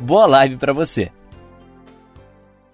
Boa 0.00 0.26
live 0.26 0.56
para 0.56 0.72
você. 0.72 1.10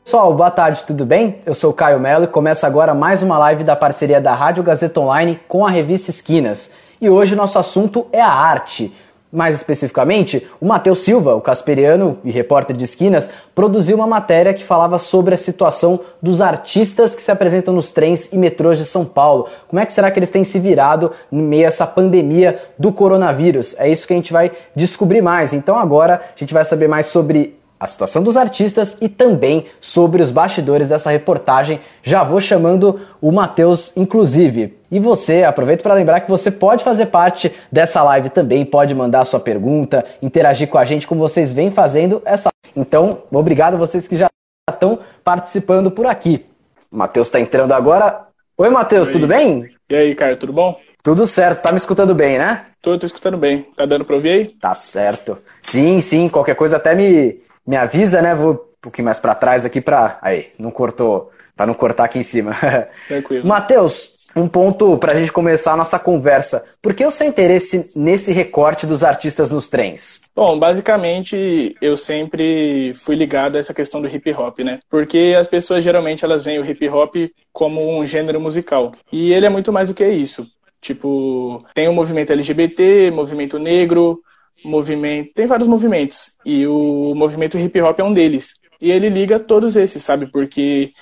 Pessoal, 0.05 0.35
boa 0.35 0.51
tarde, 0.51 0.85
tudo 0.85 1.07
bem? 1.07 1.41
Eu 1.47 1.55
sou 1.55 1.71
o 1.71 1.75
Caio 1.75 1.99
Mello 1.99 2.25
e 2.25 2.29
começa 2.29 2.67
agora 2.67 2.93
mais 2.93 3.23
uma 3.23 3.39
live 3.39 3.65
da 3.65 3.75
parceria 3.75 4.21
da 4.21 4.35
Rádio 4.35 4.63
Gazeta 4.63 5.01
Online 5.01 5.41
com 5.49 5.67
a 5.67 5.71
revista 5.71 6.11
Esquinas. 6.11 6.71
E 7.01 7.09
hoje 7.09 7.35
nosso 7.35 7.59
assunto 7.59 8.07
é 8.13 8.21
a 8.21 8.29
arte. 8.29 8.95
Mais 9.35 9.57
especificamente, 9.57 10.47
o 10.61 10.67
Matheus 10.67 11.01
Silva, 11.01 11.35
o 11.35 11.41
casperiano 11.41 12.19
e 12.23 12.31
repórter 12.31 12.77
de 12.77 12.85
esquinas, 12.85 13.29
produziu 13.53 13.97
uma 13.97 14.07
matéria 14.07 14.55
que 14.55 14.63
falava 14.63 14.97
sobre 14.97 15.35
a 15.35 15.37
situação 15.37 15.99
dos 16.23 16.41
artistas 16.41 17.17
que 17.17 17.23
se 17.23 17.33
apresentam 17.33 17.75
nos 17.75 17.91
trens 17.91 18.29
e 18.33 18.39
metrôs 18.39 18.79
de 18.79 18.85
São 18.85 19.05
Paulo. 19.05 19.49
Como 19.67 19.81
é 19.81 19.85
que 19.85 19.93
será 19.93 20.09
que 20.09 20.21
eles 20.21 20.31
têm 20.31 20.45
se 20.45 20.61
virado 20.61 21.11
no 21.33 21.43
meio 21.43 21.65
a 21.65 21.67
essa 21.67 21.85
pandemia 21.85 22.63
do 22.79 22.93
coronavírus? 22.93 23.75
É 23.77 23.89
isso 23.89 24.07
que 24.07 24.13
a 24.13 24.17
gente 24.17 24.33
vai 24.33 24.53
descobrir 24.73 25.21
mais. 25.21 25.53
Então 25.53 25.77
agora 25.77 26.23
a 26.35 26.39
gente 26.39 26.55
vai 26.55 26.65
saber 26.65 26.87
mais 26.87 27.07
sobre 27.07 27.59
a 27.79 27.87
situação 27.87 28.23
dos 28.23 28.37
artistas 28.37 28.97
e 29.01 29.09
também 29.09 29.67
sobre 29.81 30.23
os 30.23 30.31
bastidores 30.31 30.89
dessa 30.89 31.11
reportagem. 31.11 31.81
Já 32.03 32.23
vou 32.23 32.41
chamando 32.41 33.01
o 33.21 33.31
Matheus, 33.33 33.93
inclusive. 33.97 34.79
E 34.91 35.01
você, 35.01 35.43
aproveito 35.43 35.83
para 35.83 35.95
lembrar 35.95 36.21
que 36.21 36.31
você 36.31 36.51
pode 36.51 36.85
fazer 36.85 37.07
parte 37.07 37.53
dessa 37.71 38.03
live 38.03 38.31
também, 38.31 38.65
pode 38.65 38.95
mandar 38.95 39.25
sua 39.25 39.41
pergunta, 39.41 40.05
interagir 40.23 40.69
com 40.69 40.79
a 40.79 40.85
gente 40.85 41.07
como 41.07 41.21
vocês 41.21 41.53
vêm 41.53 41.71
fazendo 41.71 42.23
essa. 42.25 42.49
Então, 42.77 43.23
obrigado 43.31 43.75
a 43.75 43.79
vocês 43.79 44.07
que 44.07 44.17
já 44.17 44.29
estão 44.71 44.99
participando 45.23 45.91
por 45.91 46.07
aqui. 46.07 46.47
O 46.91 46.97
Matheus 46.97 47.27
está 47.27 47.41
entrando 47.41 47.73
agora. 47.73 48.29
Oi, 48.57 48.69
Matheus, 48.69 49.09
tudo 49.09 49.27
bem? 49.27 49.69
E 49.91 49.95
aí, 49.97 50.15
cara, 50.15 50.37
tudo 50.37 50.53
bom? 50.53 50.79
Tudo 51.03 51.27
certo, 51.27 51.61
tá 51.61 51.71
me 51.71 51.77
escutando 51.77 52.15
bem, 52.15 52.39
né? 52.39 52.63
Tô, 52.81 52.97
tô 52.99 53.05
escutando 53.05 53.37
bem. 53.37 53.67
Tá 53.77 53.85
dando 53.85 54.07
pra 54.07 54.17
ouvir 54.17 54.31
aí? 54.31 54.47
Tá 54.47 54.75
certo. 54.75 55.37
Sim, 55.61 56.01
sim, 56.01 56.31
qualquer 56.31 56.55
coisa 56.55 56.77
até 56.77 56.95
me, 56.95 57.43
me 57.67 57.77
avisa, 57.77 58.21
né? 58.21 58.35
Vou 58.35 58.53
um 58.53 58.81
pouquinho 58.81 59.07
mais 59.07 59.19
para 59.19 59.35
trás 59.35 59.65
aqui 59.65 59.81
para 59.81 60.19
aí, 60.21 60.49
não 60.59 60.71
cortou, 60.71 61.31
para 61.57 61.67
não 61.67 61.75
cortar 61.75 62.05
aqui 62.05 62.19
em 62.19 62.23
cima. 62.23 62.55
Tranquilo. 63.09 63.47
Matheus, 63.47 64.15
um 64.37 64.49
ponto 64.49 64.99
para 64.99 65.13
a 65.13 65.17
gente 65.17 65.33
começar 65.33 65.73
a 65.73 65.77
nossa 65.77 65.99
conversa. 65.99 66.65
Por 66.83 66.95
que 66.95 67.07
o 67.07 67.11
seu 67.11 67.27
interesse 67.27 67.93
nesse 67.95 68.33
recorte 68.33 68.87
dos 68.87 69.05
artistas 69.05 69.51
nos 69.51 69.69
trens? 69.69 70.21
Bom, 70.35 70.59
basicamente 70.59 71.77
eu 71.81 71.97
sempre 71.97 72.95
fui 72.95 73.15
ligado 73.15 73.57
a 73.57 73.61
essa 73.61 73.73
questão 73.73 74.03
do 74.03 74.09
hip 74.09 74.33
hop, 74.33 74.59
né? 74.61 74.81
Porque 74.91 75.37
as 75.39 75.47
pessoas 75.47 75.85
geralmente 75.85 76.25
elas 76.25 76.45
veem 76.45 76.59
o 76.59 76.67
hip 76.69 76.89
hop 76.89 77.15
como 77.53 77.97
um 77.97 78.05
gênero 78.05 78.41
musical. 78.41 78.93
E 79.13 79.33
ele 79.33 79.47
é 79.47 79.51
muito 79.51 79.73
mais 79.73 79.89
do 79.89 79.95
que 79.95 80.07
isso. 80.07 80.47
Tipo, 80.81 81.65
tem 81.75 81.89
o 81.89 81.95
movimento 81.95 82.33
LGBT, 82.33 83.11
movimento 83.11 83.59
negro, 83.59 84.21
movimento. 84.65 85.33
Tem 85.35 85.47
vários 85.47 85.69
movimentos. 85.69 86.33
E 86.45 86.67
o 86.67 87.15
movimento 87.15 87.59
hip 87.59 87.81
hop 87.81 87.99
é 88.01 88.05
um 88.05 88.13
deles. 88.13 88.55
E 88.81 88.91
ele 88.91 89.09
liga 89.09 89.39
todos 89.39 89.77
esses, 89.77 90.03
sabe? 90.03 90.27
Porque 90.27 90.93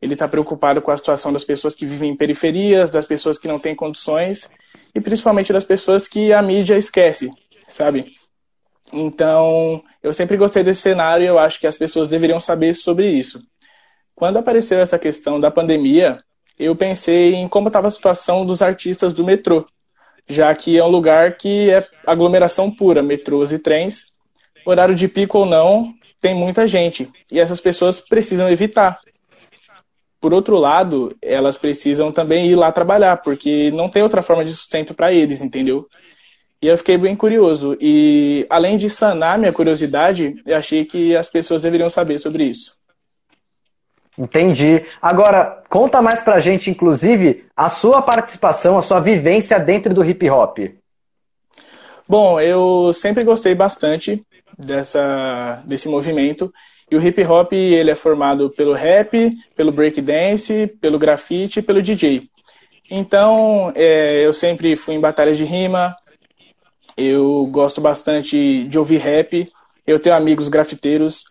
ele 0.00 0.14
está 0.14 0.26
preocupado 0.26 0.82
com 0.82 0.90
a 0.90 0.96
situação 0.96 1.32
das 1.32 1.44
pessoas 1.44 1.74
que 1.74 1.86
vivem 1.86 2.10
em 2.10 2.16
periferias, 2.16 2.90
das 2.90 3.06
pessoas 3.06 3.38
que 3.38 3.48
não 3.48 3.58
têm 3.58 3.74
condições 3.74 4.48
e 4.94 5.00
principalmente 5.00 5.52
das 5.52 5.64
pessoas 5.64 6.08
que 6.08 6.32
a 6.32 6.42
mídia 6.42 6.76
esquece, 6.76 7.30
sabe? 7.66 8.12
Então, 8.92 9.82
eu 10.02 10.12
sempre 10.12 10.36
gostei 10.36 10.62
desse 10.62 10.82
cenário 10.82 11.24
e 11.24 11.28
eu 11.28 11.38
acho 11.38 11.58
que 11.58 11.66
as 11.66 11.78
pessoas 11.78 12.08
deveriam 12.08 12.40
saber 12.40 12.74
sobre 12.74 13.10
isso. 13.10 13.42
Quando 14.14 14.36
apareceu 14.36 14.80
essa 14.80 14.98
questão 14.98 15.40
da 15.40 15.50
pandemia, 15.50 16.22
eu 16.58 16.76
pensei 16.76 17.34
em 17.34 17.48
como 17.48 17.68
estava 17.68 17.88
a 17.88 17.90
situação 17.90 18.44
dos 18.44 18.60
artistas 18.60 19.14
do 19.14 19.24
metrô, 19.24 19.66
já 20.28 20.54
que 20.54 20.78
é 20.78 20.84
um 20.84 20.88
lugar 20.88 21.36
que 21.36 21.70
é 21.70 21.86
aglomeração 22.06 22.70
pura, 22.70 23.02
metrôs 23.02 23.52
e 23.52 23.58
trens. 23.58 24.06
Horário 24.64 24.94
de 24.94 25.08
pico 25.08 25.38
ou 25.38 25.46
não, 25.46 25.92
tem 26.20 26.34
muita 26.34 26.66
gente. 26.66 27.10
E 27.30 27.40
essas 27.40 27.60
pessoas 27.60 28.00
precisam 28.00 28.48
evitar. 28.48 29.00
Por 30.20 30.32
outro 30.32 30.56
lado, 30.56 31.16
elas 31.20 31.58
precisam 31.58 32.12
também 32.12 32.46
ir 32.46 32.54
lá 32.54 32.70
trabalhar, 32.70 33.16
porque 33.18 33.72
não 33.72 33.88
tem 33.88 34.04
outra 34.04 34.22
forma 34.22 34.44
de 34.44 34.52
sustento 34.52 34.94
para 34.94 35.12
eles, 35.12 35.40
entendeu? 35.40 35.88
E 36.62 36.68
eu 36.68 36.78
fiquei 36.78 36.96
bem 36.96 37.16
curioso. 37.16 37.76
E 37.80 38.46
além 38.48 38.76
de 38.76 38.88
sanar 38.88 39.36
minha 39.36 39.52
curiosidade, 39.52 40.40
eu 40.46 40.56
achei 40.56 40.84
que 40.84 41.16
as 41.16 41.28
pessoas 41.28 41.62
deveriam 41.62 41.90
saber 41.90 42.20
sobre 42.20 42.44
isso. 42.44 42.76
Entendi. 44.18 44.82
Agora, 45.00 45.62
conta 45.68 46.02
mais 46.02 46.20
pra 46.20 46.38
gente, 46.38 46.70
inclusive, 46.70 47.46
a 47.56 47.70
sua 47.70 48.02
participação, 48.02 48.76
a 48.76 48.82
sua 48.82 49.00
vivência 49.00 49.58
dentro 49.58 49.94
do 49.94 50.04
hip 50.04 50.28
hop. 50.28 50.58
Bom, 52.06 52.38
eu 52.38 52.92
sempre 52.92 53.24
gostei 53.24 53.54
bastante 53.54 54.22
dessa, 54.58 55.62
desse 55.64 55.88
movimento. 55.88 56.52
E 56.90 56.96
o 56.96 57.02
hip 57.02 57.24
hop 57.24 57.52
ele 57.54 57.90
é 57.90 57.94
formado 57.94 58.50
pelo 58.50 58.74
rap, 58.74 59.30
pelo 59.56 59.72
breakdance, 59.72 60.66
pelo 60.78 60.98
grafite 60.98 61.60
e 61.60 61.62
pelo 61.62 61.80
DJ. 61.80 62.28
Então, 62.90 63.72
é, 63.74 64.26
eu 64.26 64.34
sempre 64.34 64.76
fui 64.76 64.94
em 64.94 65.00
batalhas 65.00 65.38
de 65.38 65.44
rima, 65.44 65.96
eu 66.94 67.46
gosto 67.50 67.80
bastante 67.80 68.64
de 68.64 68.78
ouvir 68.78 68.98
rap, 68.98 69.50
eu 69.86 69.98
tenho 69.98 70.14
amigos 70.14 70.50
grafiteiros, 70.50 71.24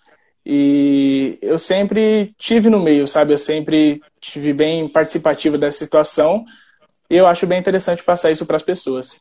e 0.46 1.38
eu 1.42 1.60
sempre 1.60 2.34
tive 2.38 2.70
no 2.70 2.80
meio, 2.80 3.08
sabe? 3.08 3.34
Eu 3.34 3.38
sempre 3.38 4.02
tive 4.20 4.54
bem 4.54 4.88
participativo 4.88 5.58
dessa 5.58 5.78
situação. 5.78 6.46
E 7.10 7.16
eu 7.16 7.28
acho 7.28 7.46
bem 7.46 7.60
interessante 7.60 8.04
passar 8.04 8.32
isso 8.32 8.46
para 8.46 8.56
as 8.56 8.64
pessoas. 8.64 9.16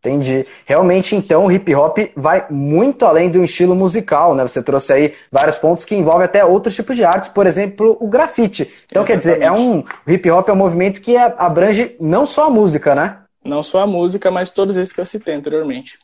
Entendi. 0.00 0.44
Realmente, 0.66 1.16
então, 1.16 1.46
o 1.46 1.52
hip 1.52 1.74
hop 1.74 1.96
vai 2.14 2.46
muito 2.50 3.06
além 3.06 3.30
um 3.38 3.44
estilo 3.44 3.74
musical, 3.74 4.34
né? 4.34 4.42
Você 4.42 4.62
trouxe 4.62 4.92
aí 4.92 5.14
vários 5.32 5.56
pontos 5.56 5.84
que 5.86 5.94
envolvem 5.94 6.26
até 6.26 6.44
outros 6.44 6.74
tipos 6.74 6.94
de 6.94 7.04
artes, 7.04 7.30
por 7.30 7.46
exemplo, 7.46 7.96
o 7.98 8.06
grafite. 8.06 8.70
Então, 8.86 9.02
Exatamente. 9.02 9.06
quer 9.06 9.16
dizer, 9.16 9.42
é 9.42 9.50
um 9.50 9.78
o 9.78 10.10
hip 10.10 10.30
hop 10.30 10.48
é 10.48 10.52
um 10.52 10.56
movimento 10.56 11.00
que 11.00 11.16
abrange 11.16 11.96
não 11.98 12.26
só 12.26 12.48
a 12.48 12.50
música, 12.50 12.94
né? 12.94 13.18
Não 13.42 13.62
só 13.62 13.80
a 13.80 13.86
música, 13.86 14.30
mas 14.30 14.50
todos 14.50 14.76
esses 14.76 14.92
que 14.92 15.00
eu 15.00 15.06
citei 15.06 15.34
anteriormente. 15.34 15.98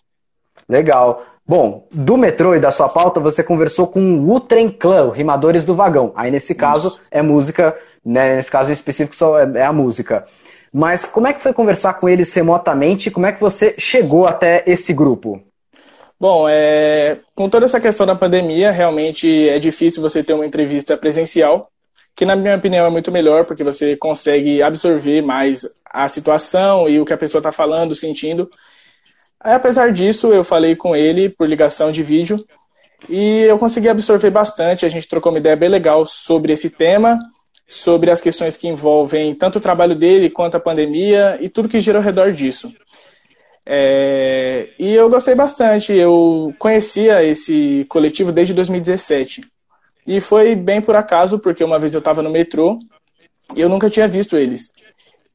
Legal. 0.70 1.24
Bom, 1.44 1.88
do 1.90 2.16
metrô 2.16 2.54
e 2.54 2.60
da 2.60 2.70
sua 2.70 2.88
pauta, 2.88 3.18
você 3.18 3.42
conversou 3.42 3.88
com 3.88 4.30
o 4.30 4.38
Trem 4.38 4.68
Clã, 4.68 5.10
Rimadores 5.10 5.64
do 5.64 5.74
Vagão. 5.74 6.12
Aí, 6.14 6.30
nesse 6.30 6.54
caso, 6.54 6.88
Isso. 6.88 7.00
é 7.10 7.20
música, 7.20 7.76
né? 8.04 8.36
Nesse 8.36 8.48
caso 8.48 8.70
em 8.70 8.72
específico, 8.72 9.16
só 9.16 9.36
é, 9.36 9.50
é 9.56 9.64
a 9.64 9.72
música. 9.72 10.24
Mas 10.72 11.04
como 11.04 11.26
é 11.26 11.32
que 11.32 11.42
foi 11.42 11.52
conversar 11.52 11.94
com 11.94 12.08
eles 12.08 12.32
remotamente? 12.32 13.10
Como 13.10 13.26
é 13.26 13.32
que 13.32 13.40
você 13.40 13.74
chegou 13.78 14.26
até 14.26 14.62
esse 14.64 14.92
grupo? 14.92 15.42
Bom, 16.20 16.48
é, 16.48 17.18
com 17.34 17.48
toda 17.48 17.66
essa 17.66 17.80
questão 17.80 18.06
da 18.06 18.14
pandemia, 18.14 18.70
realmente 18.70 19.48
é 19.48 19.58
difícil 19.58 20.00
você 20.00 20.22
ter 20.22 20.34
uma 20.34 20.46
entrevista 20.46 20.96
presencial, 20.96 21.68
que 22.14 22.24
na 22.24 22.36
minha 22.36 22.54
opinião 22.54 22.86
é 22.86 22.90
muito 22.90 23.10
melhor, 23.10 23.44
porque 23.44 23.64
você 23.64 23.96
consegue 23.96 24.62
absorver 24.62 25.20
mais 25.20 25.66
a 25.84 26.08
situação 26.08 26.88
e 26.88 27.00
o 27.00 27.04
que 27.04 27.12
a 27.12 27.18
pessoa 27.18 27.40
está 27.40 27.50
falando, 27.50 27.92
sentindo. 27.92 28.48
Aí, 29.42 29.54
apesar 29.54 29.90
disso, 29.90 30.32
eu 30.32 30.44
falei 30.44 30.76
com 30.76 30.94
ele 30.94 31.30
por 31.30 31.48
ligação 31.48 31.90
de 31.90 32.02
vídeo 32.02 32.44
e 33.08 33.40
eu 33.42 33.58
consegui 33.58 33.88
absorver 33.88 34.30
bastante. 34.30 34.84
A 34.84 34.88
gente 34.88 35.08
trocou 35.08 35.32
uma 35.32 35.38
ideia 35.38 35.56
bem 35.56 35.68
legal 35.68 36.04
sobre 36.04 36.52
esse 36.52 36.68
tema, 36.68 37.18
sobre 37.66 38.10
as 38.10 38.20
questões 38.20 38.56
que 38.56 38.68
envolvem 38.68 39.34
tanto 39.34 39.56
o 39.56 39.60
trabalho 39.60 39.94
dele 39.94 40.28
quanto 40.28 40.56
a 40.56 40.60
pandemia 40.60 41.38
e 41.40 41.48
tudo 41.48 41.68
que 41.68 41.80
gira 41.80 41.98
ao 41.98 42.04
redor 42.04 42.32
disso. 42.32 42.70
É, 43.64 44.68
e 44.78 44.92
eu 44.92 45.08
gostei 45.08 45.34
bastante. 45.34 45.92
Eu 45.92 46.52
conhecia 46.58 47.24
esse 47.24 47.86
coletivo 47.88 48.32
desde 48.32 48.52
2017. 48.52 49.42
E 50.06 50.20
foi 50.20 50.54
bem 50.54 50.82
por 50.82 50.96
acaso, 50.96 51.38
porque 51.38 51.64
uma 51.64 51.78
vez 51.78 51.94
eu 51.94 52.00
estava 52.00 52.22
no 52.22 52.30
metrô 52.30 52.78
e 53.54 53.60
eu 53.60 53.68
nunca 53.68 53.88
tinha 53.88 54.08
visto 54.08 54.36
eles. 54.36 54.70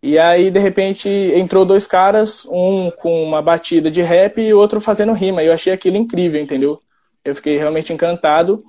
E 0.07 0.19
aí, 0.19 0.51
de 0.51 0.59
repente, 0.59 1.09
entrou 1.09 1.65
dois 1.65 1.87
caras, 1.87 2.45
um 2.45 2.91
com 2.91 3.23
uma 3.23 3.41
batida 3.41 3.89
de 3.89 4.03
rap 4.03 4.39
e 4.39 4.53
outro 4.53 4.79
fazendo 4.79 5.13
rima. 5.13 5.41
E 5.41 5.47
eu 5.47 5.53
achei 5.53 5.73
aquilo 5.73 5.97
incrível, 5.97 6.39
entendeu? 6.39 6.79
Eu 7.23 7.33
fiquei 7.33 7.57
realmente 7.57 7.91
encantado. 7.91 8.63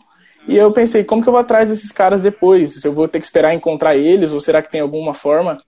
E 0.48 0.56
eu 0.56 0.72
pensei, 0.72 1.04
como 1.04 1.22
que 1.22 1.28
eu 1.28 1.32
vou 1.32 1.40
atrás 1.40 1.68
desses 1.68 1.92
caras 1.92 2.22
depois? 2.22 2.82
Eu 2.82 2.94
vou 2.94 3.06
ter 3.06 3.18
que 3.18 3.26
esperar 3.26 3.52
encontrar 3.52 3.94
eles, 3.94 4.32
ou 4.32 4.40
será 4.40 4.62
que 4.62 4.70
tem 4.70 4.80
alguma 4.80 5.12
forma? 5.12 5.58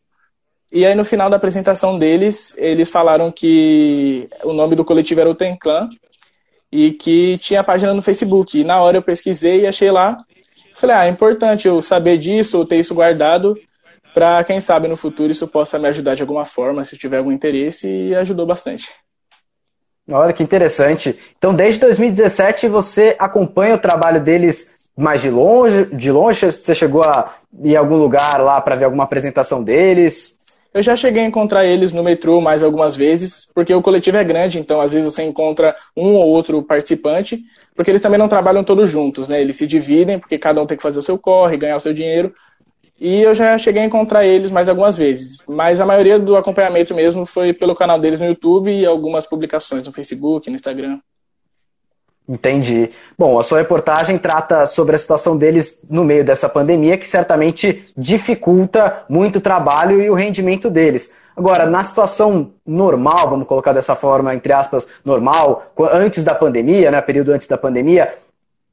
E 0.72 0.86
aí, 0.86 0.94
no 0.94 1.04
final 1.04 1.28
da 1.28 1.36
apresentação 1.36 1.98
deles, 1.98 2.54
eles 2.56 2.88
falaram 2.88 3.30
que 3.30 4.26
o 4.44 4.54
nome 4.54 4.74
do 4.74 4.86
coletivo 4.86 5.20
era 5.20 5.28
o 5.28 5.34
Ten 5.34 5.54
Clan. 5.54 5.90
e 6.72 6.92
que 6.92 7.36
tinha 7.38 7.62
página 7.62 7.92
no 7.92 8.00
Facebook. 8.00 8.58
E 8.58 8.64
na 8.64 8.80
hora 8.80 8.96
eu 8.96 9.02
pesquisei 9.02 9.62
e 9.62 9.66
achei 9.66 9.90
lá. 9.90 10.16
Falei, 10.74 10.96
ah, 10.96 11.04
é 11.06 11.10
importante 11.10 11.68
eu 11.68 11.82
saber 11.82 12.16
disso, 12.16 12.56
ou 12.56 12.64
ter 12.64 12.78
isso 12.78 12.94
guardado, 12.94 13.54
para 14.18 14.42
quem 14.42 14.60
sabe 14.60 14.88
no 14.88 14.96
futuro 14.96 15.30
isso 15.30 15.46
possa 15.46 15.78
me 15.78 15.86
ajudar 15.86 16.16
de 16.16 16.22
alguma 16.22 16.44
forma, 16.44 16.84
se 16.84 16.96
tiver 16.96 17.18
algum 17.18 17.30
interesse, 17.30 17.86
e 17.86 18.16
ajudou 18.16 18.44
bastante. 18.44 18.88
Olha 20.10 20.32
que 20.32 20.42
interessante. 20.42 21.16
Então, 21.38 21.54
desde 21.54 21.78
2017 21.78 22.66
você 22.66 23.14
acompanha 23.16 23.76
o 23.76 23.78
trabalho 23.78 24.20
deles 24.20 24.72
mais 24.96 25.22
de 25.22 25.30
longe, 25.30 25.84
de 25.94 26.10
longe? 26.10 26.50
Você 26.50 26.74
chegou 26.74 27.04
a 27.04 27.36
ir 27.62 27.76
a 27.76 27.78
algum 27.78 27.94
lugar 27.94 28.40
lá 28.40 28.60
para 28.60 28.74
ver 28.74 28.86
alguma 28.86 29.04
apresentação 29.04 29.62
deles? 29.62 30.36
Eu 30.74 30.82
já 30.82 30.96
cheguei 30.96 31.22
a 31.22 31.26
encontrar 31.26 31.64
eles 31.64 31.92
no 31.92 32.02
metrô 32.02 32.40
mais 32.40 32.64
algumas 32.64 32.96
vezes, 32.96 33.46
porque 33.54 33.72
o 33.72 33.80
coletivo 33.80 34.16
é 34.16 34.24
grande, 34.24 34.58
então 34.58 34.80
às 34.80 34.92
vezes 34.92 35.14
você 35.14 35.22
encontra 35.22 35.76
um 35.96 36.14
ou 36.14 36.26
outro 36.26 36.60
participante, 36.60 37.38
porque 37.76 37.92
eles 37.92 38.00
também 38.00 38.18
não 38.18 38.26
trabalham 38.26 38.64
todos 38.64 38.90
juntos, 38.90 39.28
né? 39.28 39.40
Eles 39.40 39.54
se 39.54 39.64
dividem, 39.64 40.18
porque 40.18 40.38
cada 40.38 40.60
um 40.60 40.66
tem 40.66 40.76
que 40.76 40.82
fazer 40.82 40.98
o 40.98 41.04
seu 41.04 41.16
corre, 41.16 41.56
ganhar 41.56 41.76
o 41.76 41.80
seu 41.80 41.94
dinheiro. 41.94 42.34
E 43.00 43.22
eu 43.22 43.32
já 43.32 43.56
cheguei 43.56 43.82
a 43.82 43.84
encontrar 43.84 44.26
eles 44.26 44.50
mais 44.50 44.68
algumas 44.68 44.98
vezes, 44.98 45.42
mas 45.46 45.80
a 45.80 45.86
maioria 45.86 46.18
do 46.18 46.36
acompanhamento 46.36 46.94
mesmo 46.94 47.24
foi 47.24 47.52
pelo 47.52 47.76
canal 47.76 47.98
deles 47.98 48.18
no 48.18 48.26
YouTube 48.26 48.72
e 48.72 48.84
algumas 48.84 49.24
publicações 49.24 49.86
no 49.86 49.92
Facebook, 49.92 50.50
no 50.50 50.56
Instagram. 50.56 50.98
Entendi. 52.28 52.90
Bom, 53.16 53.38
a 53.38 53.42
sua 53.42 53.58
reportagem 53.58 54.18
trata 54.18 54.66
sobre 54.66 54.94
a 54.94 54.98
situação 54.98 55.34
deles 55.34 55.80
no 55.88 56.04
meio 56.04 56.22
dessa 56.22 56.46
pandemia, 56.46 56.98
que 56.98 57.08
certamente 57.08 57.86
dificulta 57.96 59.04
muito 59.08 59.36
o 59.36 59.40
trabalho 59.40 60.02
e 60.02 60.10
o 60.10 60.14
rendimento 60.14 60.68
deles. 60.68 61.10
Agora, 61.34 61.64
na 61.64 61.82
situação 61.82 62.52
normal, 62.66 63.30
vamos 63.30 63.46
colocar 63.46 63.72
dessa 63.72 63.94
forma, 63.96 64.34
entre 64.34 64.52
aspas, 64.52 64.86
normal, 65.02 65.72
antes 65.92 66.22
da 66.22 66.34
pandemia, 66.34 66.90
né, 66.90 67.00
período 67.00 67.32
antes 67.32 67.48
da 67.48 67.56
pandemia, 67.56 68.12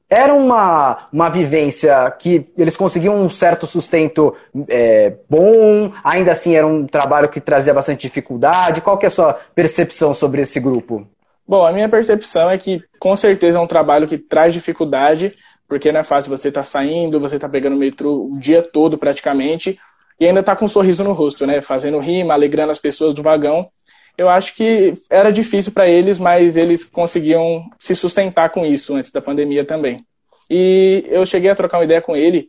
era 0.08 0.32
uma, 0.32 1.08
uma 1.12 1.28
vivência 1.28 2.10
que 2.12 2.46
eles 2.56 2.76
conseguiam 2.76 3.20
um 3.20 3.28
certo 3.28 3.66
sustento 3.66 4.34
é, 4.68 5.14
bom, 5.28 5.92
ainda 6.02 6.30
assim 6.30 6.54
era 6.54 6.66
um 6.66 6.86
trabalho 6.86 7.28
que 7.28 7.40
trazia 7.40 7.74
bastante 7.74 8.02
dificuldade. 8.02 8.80
Qual 8.80 8.96
que 8.96 9.06
é 9.06 9.08
a 9.08 9.10
sua 9.10 9.34
percepção 9.54 10.14
sobre 10.14 10.42
esse 10.42 10.60
grupo? 10.60 11.06
Bom, 11.46 11.64
a 11.64 11.72
minha 11.72 11.88
percepção 11.88 12.48
é 12.50 12.56
que 12.56 12.82
com 12.98 13.14
certeza 13.16 13.58
é 13.58 13.60
um 13.60 13.66
trabalho 13.66 14.06
que 14.06 14.18
traz 14.18 14.52
dificuldade, 14.52 15.34
porque 15.68 15.90
não 15.90 16.00
é 16.00 16.04
fácil 16.04 16.36
você 16.36 16.48
estar 16.48 16.60
tá 16.60 16.64
saindo, 16.64 17.20
você 17.20 17.36
estar 17.36 17.48
tá 17.48 17.52
pegando 17.52 17.74
o 17.74 17.78
metrô 17.78 18.28
o 18.32 18.38
dia 18.38 18.62
todo 18.62 18.96
praticamente, 18.96 19.78
e 20.18 20.26
ainda 20.26 20.42
tá 20.42 20.56
com 20.56 20.64
um 20.64 20.68
sorriso 20.68 21.04
no 21.04 21.12
rosto, 21.12 21.46
né? 21.46 21.60
Fazendo 21.60 21.98
rima, 21.98 22.32
alegrando 22.32 22.72
as 22.72 22.78
pessoas 22.78 23.12
do 23.12 23.22
vagão. 23.22 23.68
Eu 24.16 24.28
acho 24.28 24.54
que 24.54 24.94
era 25.10 25.30
difícil 25.30 25.72
para 25.72 25.88
eles, 25.88 26.18
mas 26.18 26.56
eles 26.56 26.84
conseguiam 26.84 27.64
se 27.78 27.94
sustentar 27.94 28.50
com 28.50 28.64
isso 28.64 28.94
antes 28.94 29.12
da 29.12 29.20
pandemia 29.20 29.64
também. 29.64 30.04
E 30.48 31.04
eu 31.08 31.26
cheguei 31.26 31.50
a 31.50 31.54
trocar 31.54 31.78
uma 31.78 31.84
ideia 31.84 32.00
com 32.00 32.16
ele, 32.16 32.48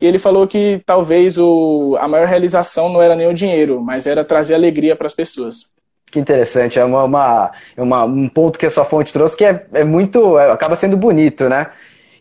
e 0.00 0.06
ele 0.06 0.18
falou 0.18 0.46
que 0.46 0.82
talvez 0.86 1.36
o, 1.36 1.96
a 2.00 2.08
maior 2.08 2.26
realização 2.26 2.88
não 2.88 3.02
era 3.02 3.14
nem 3.14 3.28
o 3.28 3.34
dinheiro, 3.34 3.82
mas 3.82 4.06
era 4.06 4.24
trazer 4.24 4.54
alegria 4.54 4.96
para 4.96 5.06
as 5.06 5.12
pessoas. 5.12 5.66
Que 6.10 6.18
interessante, 6.18 6.78
é 6.78 6.84
uma, 6.84 7.04
uma, 7.04 7.50
uma, 7.76 8.04
um 8.04 8.28
ponto 8.28 8.58
que 8.58 8.66
a 8.66 8.70
sua 8.70 8.84
fonte 8.84 9.12
trouxe 9.12 9.36
que 9.36 9.44
é, 9.44 9.66
é 9.72 9.84
muito, 9.84 10.38
é, 10.38 10.50
acaba 10.50 10.74
sendo 10.74 10.96
bonito, 10.96 11.48
né? 11.48 11.68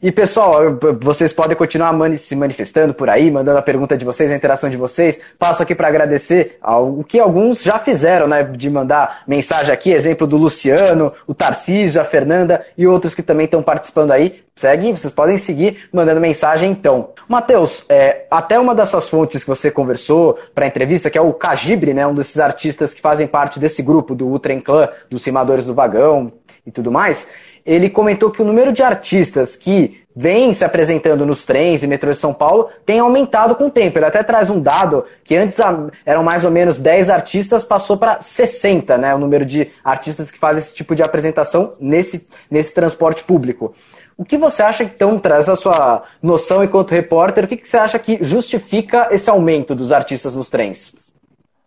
E 0.01 0.13
pessoal, 0.13 0.62
vocês 1.01 1.34
podem 1.34 1.57
continuar 1.57 1.94
se 2.18 2.34
manifestando 2.34 2.94
por 2.94 3.10
aí, 3.10 3.30
mandando 3.30 3.57
a 3.57 3.62
pergunta 3.62 3.98
de 3.98 4.06
vocês, 4.06 4.31
a 4.31 4.36
interação 4.36 4.69
de 4.69 4.78
vocês. 4.78 5.19
Passo 5.38 5.62
aqui 5.62 5.75
para 5.75 5.90
agradecer 5.90 6.57
o 6.63 7.04
que 7.04 7.19
alguns 7.19 7.62
já 7.62 7.78
fizeram, 7.80 8.25
né? 8.25 8.44
De 8.44 8.69
mandar 8.69 9.24
mensagem 9.28 9.74
aqui, 9.74 9.92
exemplo 9.92 10.25
do 10.25 10.38
Luciano, 10.38 11.13
o 11.28 11.34
Tarcísio, 11.34 12.00
a 12.00 12.06
Fernanda 12.06 12.66
e 12.78 12.88
outros 12.88 13.13
que 13.13 13.22
também 13.22 13.44
estão 13.44 13.62
participando 13.62 14.12
aí. 14.12 14.42
Segue, 14.56 14.92
vocês 14.92 15.12
podem 15.12 15.38
seguir 15.38 15.90
mandando 15.92 16.22
mensagem 16.22 16.72
então. 16.72 17.10
Matheus, 17.28 17.84
é, 17.90 18.25
até 18.31 18.57
uma 18.57 18.74
das 18.74 18.88
suas 18.88 19.10
fontes 19.10 19.44
que 19.44 19.50
você 19.50 19.69
conversou 19.69 20.40
para 20.56 20.63
a 20.63 20.68
entrevista, 20.68 21.10
que 21.10 21.18
é 21.18 21.22
o 21.22 21.34
Cagibre, 21.34 21.94
né? 21.94 22.07
Um 22.07 22.16
desses 22.16 22.40
artistas 22.40 22.94
que 22.94 23.02
fazem 23.02 23.28
parte 23.28 23.60
desse 23.60 23.81
grupo 23.81 24.16
do 24.16 24.28
Ultra 24.28 24.56
Clã, 24.62 24.88
dos 25.10 25.25
Rimadores 25.25 25.66
do 25.66 25.74
Vagão 25.74 26.31
e 26.69 26.71
tudo 26.71 26.92
mais 26.92 27.27
ele 27.69 27.88
comentou 27.88 28.31
que 28.31 28.42
o 28.42 28.45
número 28.45 28.74
de 28.74 28.81
artistas 28.81 29.56
que 29.56 30.01
vem 30.16 30.51
se 30.54 30.66
apresentando 30.66 31.24
nos 31.24 31.45
trens 31.45 31.83
e 31.83 31.88
metrôs 31.88 32.18
de 32.18 32.21
São 32.21 32.33
Paulo 32.33 32.69
tem 32.83 32.98
aumentado 32.98 33.56
com 33.56 33.68
o 33.68 33.69
tempo. 33.69 34.00
Ele 34.00 34.06
até 34.06 34.24
traz 34.24 34.50
um 34.50 34.60
dado 34.60 35.06
que 35.24 35.36
antes 35.36 35.60
eram 36.04 36.24
mais 36.24 36.44
ou 36.44 36.50
menos 36.50 36.80
10 36.80 37.12
artistas, 37.12 37.63
passou 37.63 37.95
para 37.95 38.19
60, 38.19 38.98
né? 38.98 39.13
O 39.13 39.19
número 39.19 39.45
de 39.45 39.69
artistas 39.83 40.31
que 40.31 40.39
fazem 40.39 40.62
esse 40.62 40.74
tipo 40.74 40.95
de 40.95 41.04
apresentação 41.04 41.71
nesse, 41.80 42.25
nesse 42.50 42.74
transporte 42.74 43.24
público. 43.24 43.74
O 44.18 44.25
que 44.25 44.36
você 44.36 44.63
acha, 44.63 44.83
então, 44.83 45.19
traz 45.19 45.48
a 45.48 45.56
sua 45.56 46.04
noção 46.24 46.63
enquanto 46.63 46.92
repórter, 46.92 47.45
o 47.45 47.48
que, 47.48 47.56
que 47.56 47.69
você 47.69 47.77
acha 47.77 48.00
que 48.00 48.18
justifica 48.19 49.07
esse 49.12 49.30
aumento 49.30 49.75
dos 49.75 49.92
artistas 49.92 50.33
nos 50.36 50.50
trens? 50.50 50.92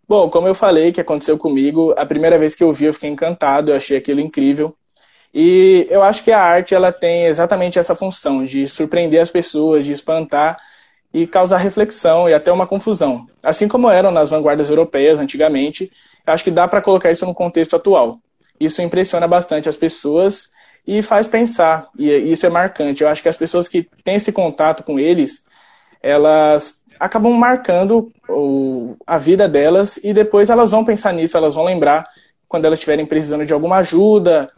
Bom, 0.06 0.28
como 0.28 0.48
eu 0.48 0.54
falei 0.54 0.90
que 0.90 1.00
aconteceu 1.00 1.38
comigo, 1.38 1.94
a 1.96 2.04
primeira 2.04 2.36
vez 2.38 2.56
que 2.56 2.64
eu 2.64 2.72
vi 2.72 2.86
eu 2.86 2.92
fiquei 2.92 3.08
encantado, 3.08 3.70
eu 3.70 3.76
achei 3.76 3.96
aquilo 3.96 4.20
incrível. 4.20 4.74
E 5.34 5.86
eu 5.90 6.02
acho 6.02 6.22
que 6.22 6.30
a 6.30 6.40
arte 6.40 6.74
ela 6.74 6.92
tem 6.92 7.24
exatamente 7.24 7.78
essa 7.78 7.94
função 7.94 8.44
de 8.44 8.68
surpreender 8.68 9.20
as 9.20 9.30
pessoas, 9.30 9.84
de 9.84 9.92
espantar 9.92 10.58
e 11.12 11.26
causar 11.26 11.58
reflexão 11.58 12.28
e 12.28 12.34
até 12.34 12.52
uma 12.52 12.66
confusão. 12.66 13.26
Assim 13.42 13.66
como 13.66 13.90
eram 13.90 14.10
nas 14.10 14.30
vanguardas 14.30 14.68
europeias 14.68 15.18
antigamente, 15.18 15.90
acho 16.26 16.44
que 16.44 16.50
dá 16.50 16.68
para 16.68 16.82
colocar 16.82 17.10
isso 17.10 17.26
no 17.26 17.34
contexto 17.34 17.76
atual. 17.76 18.18
Isso 18.60 18.82
impressiona 18.82 19.26
bastante 19.26 19.68
as 19.68 19.76
pessoas 19.76 20.50
e 20.86 21.02
faz 21.02 21.28
pensar, 21.28 21.88
e 21.96 22.10
isso 22.10 22.44
é 22.44 22.50
marcante. 22.50 23.02
Eu 23.02 23.08
acho 23.08 23.22
que 23.22 23.28
as 23.28 23.36
pessoas 23.36 23.68
que 23.68 23.88
têm 24.04 24.16
esse 24.16 24.32
contato 24.32 24.82
com 24.82 24.98
eles, 24.98 25.44
elas 26.02 26.82
acabam 26.98 27.32
marcando 27.32 28.12
a 29.06 29.18
vida 29.18 29.48
delas 29.48 29.98
e 30.02 30.12
depois 30.12 30.50
elas 30.50 30.70
vão 30.70 30.84
pensar 30.84 31.12
nisso, 31.12 31.36
elas 31.36 31.54
vão 31.54 31.64
lembrar 31.64 32.08
quando 32.48 32.64
elas 32.64 32.78
estiverem 32.78 33.06
precisando 33.06 33.46
de 33.46 33.52
alguma 33.52 33.76
ajuda, 33.76 34.50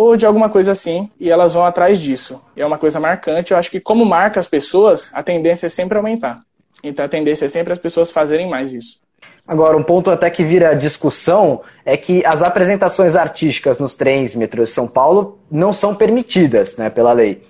ou 0.00 0.16
de 0.16 0.24
alguma 0.24 0.48
coisa 0.48 0.72
assim, 0.72 1.10
e 1.20 1.30
elas 1.30 1.52
vão 1.52 1.62
atrás 1.62 2.00
disso. 2.00 2.40
E 2.56 2.62
é 2.62 2.64
uma 2.64 2.78
coisa 2.78 2.98
marcante. 2.98 3.52
Eu 3.52 3.58
acho 3.58 3.70
que, 3.70 3.78
como 3.78 4.02
marca 4.02 4.40
as 4.40 4.48
pessoas, 4.48 5.10
a 5.12 5.22
tendência 5.22 5.66
é 5.66 5.68
sempre 5.68 5.98
aumentar. 5.98 6.40
Então, 6.82 7.04
a 7.04 7.08
tendência 7.08 7.44
é 7.44 7.48
sempre 7.50 7.74
as 7.74 7.78
pessoas 7.78 8.10
fazerem 8.10 8.48
mais 8.48 8.72
isso. 8.72 8.98
Agora, 9.46 9.76
um 9.76 9.82
ponto 9.82 10.10
até 10.10 10.30
que 10.30 10.42
vira 10.42 10.72
discussão 10.72 11.60
é 11.84 11.98
que 11.98 12.24
as 12.24 12.42
apresentações 12.42 13.14
artísticas 13.14 13.78
nos 13.78 13.94
trens 13.94 14.34
metrôs 14.34 14.70
de 14.70 14.74
São 14.74 14.88
Paulo 14.88 15.38
não 15.50 15.70
são 15.70 15.94
permitidas 15.94 16.78
né, 16.78 16.88
pela 16.88 17.12
lei. 17.12 17.42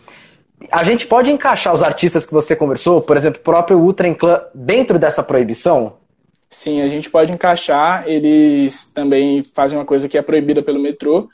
A 0.73 0.83
gente 0.83 1.07
pode 1.07 1.31
encaixar 1.31 1.73
os 1.73 1.85
artistas 1.85 2.27
que 2.27 2.33
você 2.33 2.57
conversou, 2.57 3.01
por 3.01 3.17
exemplo, 3.17 3.41
o 3.41 3.45
próprio 3.45 3.79
Ultra 3.79 4.13
Clã, 4.13 4.41
dentro 4.53 4.99
dessa 4.99 5.23
proibição? 5.23 5.99
Sim, 6.51 6.83
a 6.83 6.89
gente 6.89 7.09
pode 7.09 7.31
encaixar. 7.31 8.09
Eles 8.09 8.87
também 8.87 9.45
fazem 9.55 9.79
uma 9.79 9.85
coisa 9.85 10.09
que 10.09 10.19
é 10.19 10.23
proibida 10.23 10.61
pelo 10.61 10.83
metrô, 10.83 11.29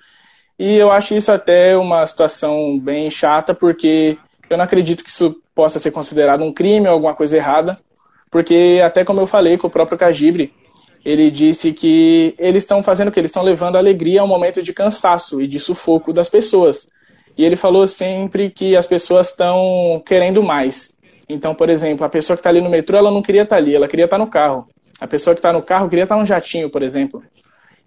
e 0.58 0.76
eu 0.76 0.90
acho 0.90 1.14
isso 1.14 1.30
até 1.30 1.76
uma 1.76 2.06
situação 2.06 2.78
bem 2.78 3.10
chata, 3.10 3.54
porque 3.54 4.16
eu 4.48 4.56
não 4.56 4.64
acredito 4.64 5.04
que 5.04 5.10
isso 5.10 5.36
possa 5.54 5.78
ser 5.78 5.90
considerado 5.90 6.42
um 6.42 6.52
crime 6.52 6.86
ou 6.86 6.94
alguma 6.94 7.14
coisa 7.14 7.36
errada, 7.36 7.78
porque 8.30 8.80
até 8.84 9.04
como 9.04 9.20
eu 9.20 9.26
falei 9.26 9.58
com 9.58 9.66
o 9.66 9.70
próprio 9.70 9.98
Cagibre, 9.98 10.52
ele 11.04 11.30
disse 11.30 11.72
que 11.72 12.34
eles 12.38 12.64
estão 12.64 12.82
fazendo 12.82 13.08
o 13.08 13.12
que? 13.12 13.20
Eles 13.20 13.30
estão 13.30 13.42
levando 13.42 13.76
alegria 13.76 14.20
a 14.20 14.24
um 14.24 14.28
momento 14.28 14.62
de 14.62 14.72
cansaço 14.72 15.40
e 15.40 15.46
de 15.46 15.60
sufoco 15.60 16.12
das 16.12 16.28
pessoas. 16.28 16.88
E 17.38 17.44
ele 17.44 17.54
falou 17.54 17.86
sempre 17.86 18.50
que 18.50 18.76
as 18.76 18.86
pessoas 18.86 19.28
estão 19.30 20.02
querendo 20.04 20.42
mais. 20.42 20.92
Então, 21.28 21.54
por 21.54 21.68
exemplo, 21.68 22.04
a 22.04 22.08
pessoa 22.08 22.36
que 22.36 22.40
está 22.40 22.50
ali 22.50 22.60
no 22.60 22.70
metrô, 22.70 22.96
ela 22.96 23.10
não 23.10 23.22
queria 23.22 23.42
estar 23.42 23.56
tá 23.56 23.62
ali, 23.62 23.74
ela 23.74 23.86
queria 23.86 24.06
estar 24.06 24.18
tá 24.18 24.24
no 24.24 24.30
carro. 24.30 24.66
A 25.00 25.06
pessoa 25.06 25.34
que 25.34 25.38
está 25.38 25.52
no 25.52 25.62
carro 25.62 25.88
queria 25.88 26.04
estar 26.04 26.14
tá 26.14 26.20
num 26.20 26.26
jatinho, 26.26 26.70
por 26.70 26.82
exemplo. 26.82 27.22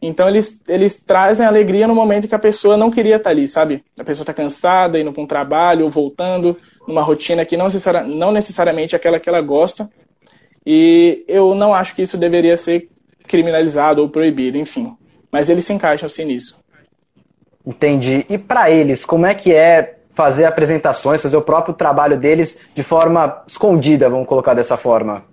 Então 0.01 0.27
eles, 0.27 0.61
eles 0.67 0.95
trazem 0.95 1.45
alegria 1.45 1.87
no 1.87 1.93
momento 1.93 2.27
que 2.27 2.35
a 2.35 2.39
pessoa 2.39 2.77
não 2.77 2.89
queria 2.89 3.17
estar 3.17 3.31
ali, 3.31 3.47
sabe? 3.47 3.83
A 3.99 4.03
pessoa 4.03 4.23
está 4.23 4.33
cansada, 4.33 4.99
indo 4.99 5.11
para 5.11 5.21
um 5.21 5.27
trabalho 5.27 5.85
ou 5.85 5.91
voltando, 5.91 6.57
numa 6.87 7.01
rotina 7.01 7.45
que 7.45 7.57
não, 7.57 7.65
necessari 7.65 8.15
não 8.15 8.31
necessariamente 8.31 8.95
é 8.95 8.97
aquela 8.97 9.19
que 9.19 9.27
ela 9.27 9.41
gosta. 9.41 9.89
E 10.65 11.23
eu 11.27 11.53
não 11.53 11.73
acho 11.73 11.95
que 11.95 12.01
isso 12.01 12.17
deveria 12.17 12.55
ser 12.55 12.89
criminalizado 13.27 14.01
ou 14.01 14.09
proibido, 14.09 14.57
enfim. 14.57 14.93
Mas 15.31 15.49
eles 15.49 15.65
se 15.65 15.73
encaixam 15.73 16.07
sim 16.07 16.25
nisso. 16.25 16.59
Entendi. 17.65 18.25
E 18.29 18.37
para 18.37 18.71
eles, 18.71 19.05
como 19.05 19.25
é 19.25 19.33
que 19.33 19.53
é 19.53 19.97
fazer 20.13 20.45
apresentações, 20.45 21.21
fazer 21.21 21.37
o 21.37 21.41
próprio 21.41 21.73
trabalho 21.73 22.17
deles 22.17 22.59
de 22.73 22.83
forma 22.83 23.43
escondida, 23.47 24.09
vamos 24.09 24.27
colocar 24.27 24.53
dessa 24.53 24.75
forma? 24.75 25.23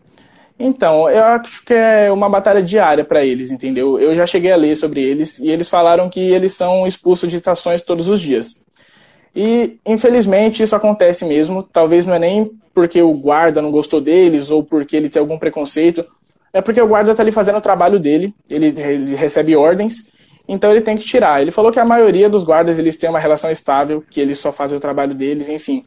Então, 0.58 1.08
eu 1.10 1.22
acho 1.24 1.64
que 1.64 1.74
é 1.74 2.10
uma 2.10 2.28
batalha 2.30 2.62
diária 2.62 3.04
para 3.04 3.24
eles, 3.24 3.50
entendeu? 3.50 4.00
Eu 4.00 4.14
já 4.14 4.26
cheguei 4.26 4.52
a 4.52 4.56
ler 4.56 4.74
sobre 4.74 5.02
eles 5.02 5.38
e 5.38 5.48
eles 5.50 5.68
falaram 5.68 6.08
que 6.08 6.20
eles 6.20 6.54
são 6.54 6.86
expulsos 6.86 7.30
de 7.30 7.36
estações 7.36 7.82
todos 7.82 8.08
os 8.08 8.20
dias. 8.20 8.56
E, 9.34 9.78
infelizmente, 9.84 10.62
isso 10.62 10.74
acontece 10.74 11.24
mesmo. 11.26 11.62
Talvez 11.62 12.06
não 12.06 12.14
é 12.14 12.18
nem 12.18 12.50
porque 12.74 13.02
o 13.02 13.12
guarda 13.12 13.60
não 13.60 13.70
gostou 13.70 14.00
deles 14.00 14.50
ou 14.50 14.62
porque 14.64 14.96
ele 14.96 15.10
tem 15.10 15.20
algum 15.20 15.38
preconceito. 15.38 16.06
É 16.52 16.62
porque 16.62 16.80
o 16.80 16.88
guarda 16.88 17.10
está 17.10 17.22
ali 17.22 17.32
fazendo 17.32 17.58
o 17.58 17.60
trabalho 17.60 17.98
dele, 18.00 18.34
ele, 18.50 18.68
ele 18.68 19.14
recebe 19.14 19.54
ordens 19.54 20.06
Então 20.48 20.70
ele 20.70 20.80
tem 20.80 20.96
que 20.96 21.04
tirar. 21.04 21.42
Ele 21.42 21.50
falou 21.50 21.70
que 21.70 21.78
a 21.80 21.84
maioria 21.84 22.30
dos 22.30 22.44
guardas 22.44 22.78
eles 22.78 22.96
têm 22.96 23.10
uma 23.10 23.18
relação 23.20 23.50
estável, 23.50 24.02
que 24.10 24.20
eles 24.20 24.38
só 24.38 24.50
fazem 24.52 24.78
o 24.78 24.80
trabalho 24.80 25.14
deles, 25.14 25.48
enfim. 25.48 25.84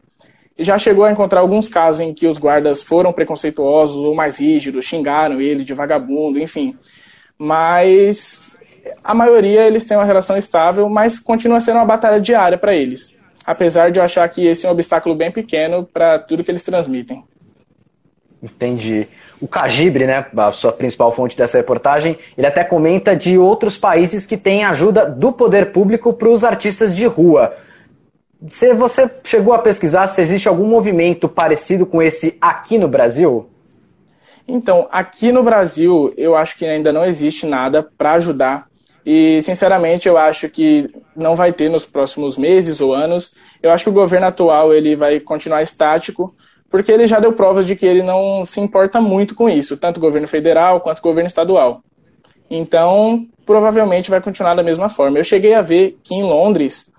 Já 0.62 0.78
chegou 0.78 1.04
a 1.04 1.10
encontrar 1.10 1.40
alguns 1.40 1.68
casos 1.68 2.00
em 2.00 2.12
que 2.12 2.26
os 2.26 2.36
guardas 2.36 2.82
foram 2.82 3.12
preconceituosos 3.12 3.96
ou 3.96 4.14
mais 4.14 4.38
rígidos, 4.38 4.84
xingaram 4.84 5.40
ele 5.40 5.64
de 5.64 5.72
vagabundo, 5.72 6.38
enfim. 6.38 6.76
Mas 7.38 8.58
a 9.02 9.14
maioria 9.14 9.66
eles 9.66 9.84
têm 9.84 9.96
uma 9.96 10.04
relação 10.04 10.36
estável, 10.36 10.88
mas 10.88 11.18
continua 11.18 11.60
sendo 11.60 11.76
uma 11.76 11.86
batalha 11.86 12.20
diária 12.20 12.58
para 12.58 12.74
eles. 12.74 13.14
Apesar 13.46 13.90
de 13.90 13.98
eu 13.98 14.04
achar 14.04 14.28
que 14.28 14.46
esse 14.46 14.66
é 14.66 14.68
um 14.68 14.72
obstáculo 14.72 15.14
bem 15.14 15.30
pequeno 15.30 15.88
para 15.90 16.18
tudo 16.18 16.44
que 16.44 16.50
eles 16.50 16.62
transmitem. 16.62 17.24
Entendi. 18.42 19.08
O 19.40 19.48
Cagibre, 19.48 20.06
né, 20.06 20.26
a 20.36 20.52
sua 20.52 20.72
principal 20.72 21.12
fonte 21.12 21.36
dessa 21.36 21.56
reportagem, 21.56 22.18
ele 22.36 22.46
até 22.46 22.62
comenta 22.62 23.16
de 23.16 23.38
outros 23.38 23.76
países 23.76 24.26
que 24.26 24.36
têm 24.36 24.64
ajuda 24.64 25.06
do 25.06 25.32
poder 25.32 25.72
público 25.72 26.12
para 26.12 26.28
os 26.28 26.44
artistas 26.44 26.94
de 26.94 27.06
rua. 27.06 27.54
Se 28.48 28.72
você 28.72 29.10
chegou 29.22 29.52
a 29.52 29.58
pesquisar 29.58 30.06
se 30.06 30.20
existe 30.22 30.48
algum 30.48 30.66
movimento 30.66 31.28
parecido 31.28 31.84
com 31.84 32.00
esse 32.00 32.38
aqui 32.40 32.78
no 32.78 32.88
Brasil? 32.88 33.50
Então, 34.48 34.88
aqui 34.90 35.30
no 35.30 35.42
Brasil, 35.42 36.12
eu 36.16 36.34
acho 36.34 36.56
que 36.56 36.64
ainda 36.64 36.92
não 36.92 37.04
existe 37.04 37.46
nada 37.46 37.88
para 37.96 38.12
ajudar. 38.12 38.66
E, 39.04 39.40
sinceramente, 39.42 40.08
eu 40.08 40.16
acho 40.16 40.48
que 40.48 40.90
não 41.14 41.36
vai 41.36 41.52
ter 41.52 41.68
nos 41.68 41.84
próximos 41.84 42.38
meses 42.38 42.80
ou 42.80 42.94
anos. 42.94 43.34
Eu 43.62 43.70
acho 43.70 43.84
que 43.84 43.90
o 43.90 43.92
governo 43.94 44.26
atual 44.26 44.72
ele 44.72 44.96
vai 44.96 45.20
continuar 45.20 45.62
estático, 45.62 46.34
porque 46.70 46.90
ele 46.90 47.06
já 47.06 47.20
deu 47.20 47.32
provas 47.32 47.66
de 47.66 47.76
que 47.76 47.86
ele 47.86 48.02
não 48.02 48.44
se 48.46 48.60
importa 48.60 49.00
muito 49.00 49.34
com 49.34 49.48
isso, 49.48 49.76
tanto 49.76 49.98
o 49.98 50.00
governo 50.00 50.26
federal 50.26 50.80
quanto 50.80 50.98
o 50.98 51.02
governo 51.02 51.28
estadual. 51.28 51.82
Então, 52.50 53.26
provavelmente 53.46 54.10
vai 54.10 54.20
continuar 54.20 54.54
da 54.54 54.62
mesma 54.62 54.88
forma. 54.88 55.18
Eu 55.18 55.24
cheguei 55.24 55.54
a 55.54 55.62
ver 55.62 55.98
que 56.02 56.14
em 56.14 56.22
Londres 56.22 56.89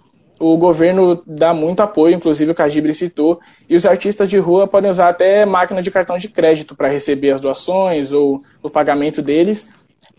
o 0.42 0.58
governo 0.58 1.22
dá 1.26 1.54
muito 1.54 1.82
apoio, 1.82 2.16
inclusive 2.16 2.52
o 2.52 2.56
Cagibre 2.56 2.96
citou, 2.96 3.40
e 3.70 3.76
os 3.76 3.86
artistas 3.86 4.28
de 4.28 4.40
rua 4.40 4.68
podem 4.68 4.90
usar 4.90 5.10
até 5.10 5.46
máquina 5.46 5.84
de 5.84 5.92
cartão 5.92 6.18
de 6.18 6.28
crédito 6.28 6.76
para 6.76 6.90
receber 6.90 7.32
as 7.32 7.40
doações 7.40 8.12
ou 8.12 8.42
o 8.64 8.70
pagamento 8.70 9.22
deles. 9.22 9.68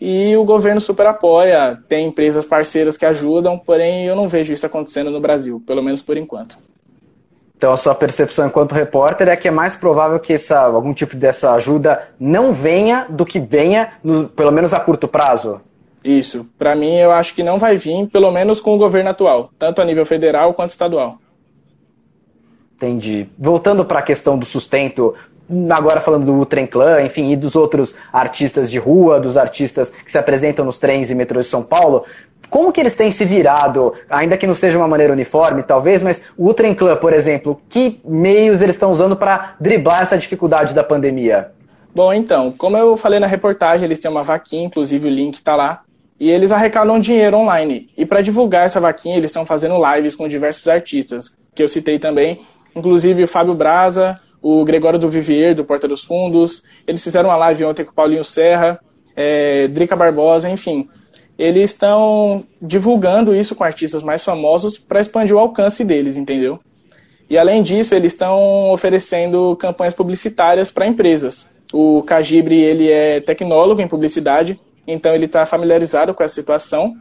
E 0.01 0.37
o 0.37 0.45
governo 0.45 0.81
super 0.81 1.07
apoia, 1.07 1.77
tem 1.89 2.07
empresas 2.07 2.45
parceiras 2.45 2.97
que 2.97 3.05
ajudam, 3.05 3.59
porém 3.59 4.07
eu 4.07 4.15
não 4.15 4.29
vejo 4.29 4.55
isso 4.55 4.65
acontecendo 4.65 5.11
no 5.11 5.21
Brasil, 5.21 5.61
pelo 5.67 5.83
menos 5.83 6.01
por 6.01 6.17
enquanto. 6.17 6.57
Então 7.57 7.73
a 7.73 7.77
sua 7.77 7.95
percepção 7.95 8.47
enquanto 8.47 8.73
repórter 8.73 9.29
é 9.29 9.37
que 9.37 9.49
é 9.49 9.51
mais 9.51 9.75
provável 9.75 10.21
que 10.21 10.33
essa, 10.33 10.61
algum 10.61 10.95
tipo 10.95 11.17
dessa 11.17 11.53
ajuda 11.53 12.09
não 12.19 12.53
venha 12.53 13.07
do 13.09 13.27
que 13.27 13.41
venha, 13.41 13.91
no, 14.05 14.29
pelo 14.29 14.53
menos 14.53 14.73
a 14.73 14.79
curto 14.79 15.09
prazo? 15.09 15.61
Isso. 16.05 16.47
Para 16.59 16.75
mim, 16.75 16.97
eu 16.97 17.13
acho 17.13 17.35
que 17.35 17.43
não 17.43 17.59
vai 17.59 17.77
vir, 17.77 18.07
pelo 18.09 18.31
menos 18.31 18.61
com 18.61 18.75
o 18.75 18.79
governo 18.79 19.11
atual, 19.11 19.51
tanto 19.59 19.81
a 19.81 19.85
nível 19.85 20.05
federal 20.05 20.53
quanto 20.55 20.71
estadual. 20.71 21.19
Entendi. 22.77 23.29
Voltando 23.39 23.85
para 23.85 24.01
a 24.01 24.03
questão 24.03 24.37
do 24.37 24.45
sustento, 24.45 25.15
agora 25.71 26.01
falando 26.01 26.27
do 26.27 26.47
Trem 26.47 26.67
Clan, 26.67 27.03
enfim, 27.03 27.31
e 27.31 27.37
dos 27.37 27.55
outros 27.55 27.95
artistas 28.13 28.71
de 28.71 28.79
rua, 28.79 29.21
dos 29.21 29.37
artistas 29.37 29.91
que 29.91 30.11
se 30.11 30.19
apresentam 30.19 30.65
nos 30.65 30.79
trens 30.79 31.11
e 31.11 31.15
metrôs 31.15 31.47
de 31.47 31.51
São 31.51 31.63
Paulo, 31.63 32.05
como 32.51 32.73
que 32.73 32.81
eles 32.81 32.95
têm 32.95 33.11
se 33.11 33.25
virado, 33.25 33.95
ainda 34.11 34.37
que 34.37 34.47
não 34.47 34.55
seja 34.55 34.77
uma 34.77 34.89
maneira 34.89 35.13
uniforme, 35.13 35.63
talvez, 35.63 36.03
mas 36.03 36.21
o 36.37 36.47
Ultra 36.47 36.75
Clan, 36.75 36.97
por 36.97 37.13
exemplo, 37.13 37.61
que 37.69 38.01
meios 38.05 38.61
eles 38.61 38.75
estão 38.75 38.91
usando 38.91 39.17
para 39.17 39.55
driblar 39.59 40.03
essa 40.03 40.19
dificuldade 40.19 40.75
da 40.75 40.85
pandemia? 40.85 41.53
Bom, 41.95 42.13
então, 42.13 42.53
como 42.53 42.77
eu 42.77 42.97
falei 42.97 43.21
na 43.21 43.27
reportagem, 43.27 43.85
eles 43.85 43.99
têm 43.99 44.11
uma 44.11 44.23
vaquinha, 44.23 44.67
inclusive 44.67 45.07
o 45.07 45.11
link 45.11 45.35
está 45.35 45.55
lá, 45.55 45.83
e 46.23 46.31
eles 46.31 46.53
arrecadam 46.53 47.01
dinheiro 47.01 47.37
online. 47.37 47.89
E 47.99 48.07
para 48.07 48.23
divulgar 48.23 48.67
essa 48.67 48.79
vaquinha, 48.79 49.17
eles 49.17 49.31
estão 49.31 49.45
fazendo 49.45 49.75
lives 49.93 50.15
com 50.15 50.29
diversos 50.29 50.69
artistas, 50.69 51.35
que 51.53 51.61
eu 51.61 51.67
citei 51.67 51.99
também, 51.99 52.43
inclusive 52.77 53.25
o 53.25 53.27
Fábio 53.27 53.55
Braza, 53.55 54.21
o 54.41 54.65
Gregório 54.65 55.01
do 55.01 55.09
Vivier, 55.09 55.53
do 55.53 55.65
Porta 55.65 55.89
dos 55.89 56.05
Fundos, 56.05 56.63
eles 56.87 57.03
fizeram 57.03 57.29
uma 57.29 57.37
live 57.37 57.65
ontem 57.65 57.85
com 57.85 57.91
o 57.91 57.95
Paulinho 57.95 58.23
Serra, 58.23 58.79
é, 59.17 59.67
Drica 59.67 59.97
Barbosa, 59.97 60.49
enfim 60.49 60.89
eles 61.37 61.71
estão 61.71 62.45
divulgando 62.61 63.35
isso 63.35 63.57
com 63.57 63.65
artistas 63.65 64.01
mais 64.01 64.23
famosos 64.23 64.79
para 64.79 65.01
expandir 65.01 65.35
o 65.35 65.41
alcance 65.41 65.83
deles, 65.83 66.17
entendeu? 66.17 66.61
E 67.29 67.37
além 67.37 67.65
disso, 67.65 67.97
eles 67.97 68.13
estão 68.13 68.71
oferecendo 68.71 69.57
campanhas 69.57 69.95
publicitárias 69.95 70.71
para 70.71 70.87
empresas. 70.87 71.49
O 71.73 72.03
Cagibre 72.03 72.61
ele 72.61 72.93
é 72.93 73.21
tecnólogo 73.21 73.81
em 73.81 73.89
publicidade, 73.89 74.61
então 74.87 75.15
ele 75.15 75.27
está 75.27 75.45
familiarizado 75.47 76.15
com 76.15 76.23
essa 76.23 76.35
situação. 76.35 76.97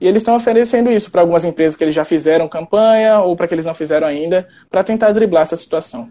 E 0.00 0.06
eles 0.06 0.20
estão 0.20 0.36
oferecendo 0.36 0.90
isso 0.90 1.10
para 1.10 1.22
algumas 1.22 1.44
empresas 1.44 1.76
que 1.76 1.82
eles 1.82 1.94
já 1.94 2.04
fizeram 2.04 2.48
campanha 2.48 3.20
ou 3.20 3.34
para 3.34 3.48
que 3.48 3.54
eles 3.54 3.64
não 3.64 3.74
fizeram 3.74 4.06
ainda, 4.06 4.46
para 4.70 4.84
tentar 4.84 5.12
driblar 5.12 5.42
essa 5.42 5.56
situação. 5.56 6.08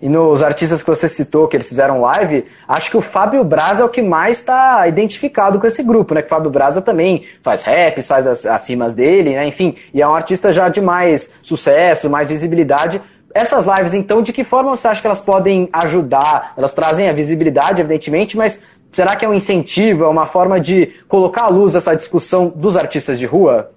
E 0.00 0.08
nos 0.08 0.42
artistas 0.42 0.82
que 0.82 0.88
você 0.88 1.08
citou, 1.08 1.48
que 1.48 1.56
eles 1.56 1.68
fizeram 1.68 2.00
live, 2.00 2.44
acho 2.68 2.90
que 2.90 2.96
o 2.96 3.00
Fábio 3.00 3.42
Braza 3.42 3.82
é 3.82 3.86
o 3.86 3.88
que 3.88 4.02
mais 4.02 4.38
está 4.38 4.86
identificado 4.86 5.58
com 5.58 5.66
esse 5.66 5.82
grupo, 5.82 6.14
né? 6.14 6.22
Que 6.22 6.26
o 6.26 6.30
Fábio 6.30 6.50
Braza 6.50 6.82
também 6.82 7.24
faz 7.42 7.62
raps, 7.62 8.06
faz 8.06 8.26
as, 8.26 8.44
as 8.44 8.68
rimas 8.68 8.94
dele, 8.94 9.34
né? 9.34 9.46
Enfim, 9.46 9.74
e 9.92 10.02
é 10.02 10.08
um 10.08 10.14
artista 10.14 10.52
já 10.52 10.68
de 10.68 10.80
mais 10.80 11.30
sucesso, 11.42 12.10
mais 12.10 12.28
visibilidade. 12.28 13.00
Essas 13.34 13.66
lives, 13.66 13.92
então, 13.92 14.22
de 14.22 14.32
que 14.32 14.44
forma 14.44 14.74
você 14.74 14.88
acha 14.88 15.00
que 15.00 15.06
elas 15.06 15.20
podem 15.20 15.68
ajudar? 15.72 16.54
Elas 16.56 16.72
trazem 16.72 17.08
a 17.08 17.12
visibilidade, 17.12 17.80
evidentemente, 17.80 18.36
mas 18.36 18.58
será 18.96 19.14
que 19.14 19.26
é 19.26 19.28
um 19.28 19.34
incentivo, 19.34 20.04
é 20.04 20.08
uma 20.08 20.24
forma 20.24 20.58
de 20.58 20.86
colocar 21.06 21.42
à 21.42 21.48
luz 21.48 21.74
essa 21.74 21.94
discussão 21.94 22.48
dos 22.48 22.78
artistas 22.78 23.18
de 23.18 23.26
rua? 23.26 23.70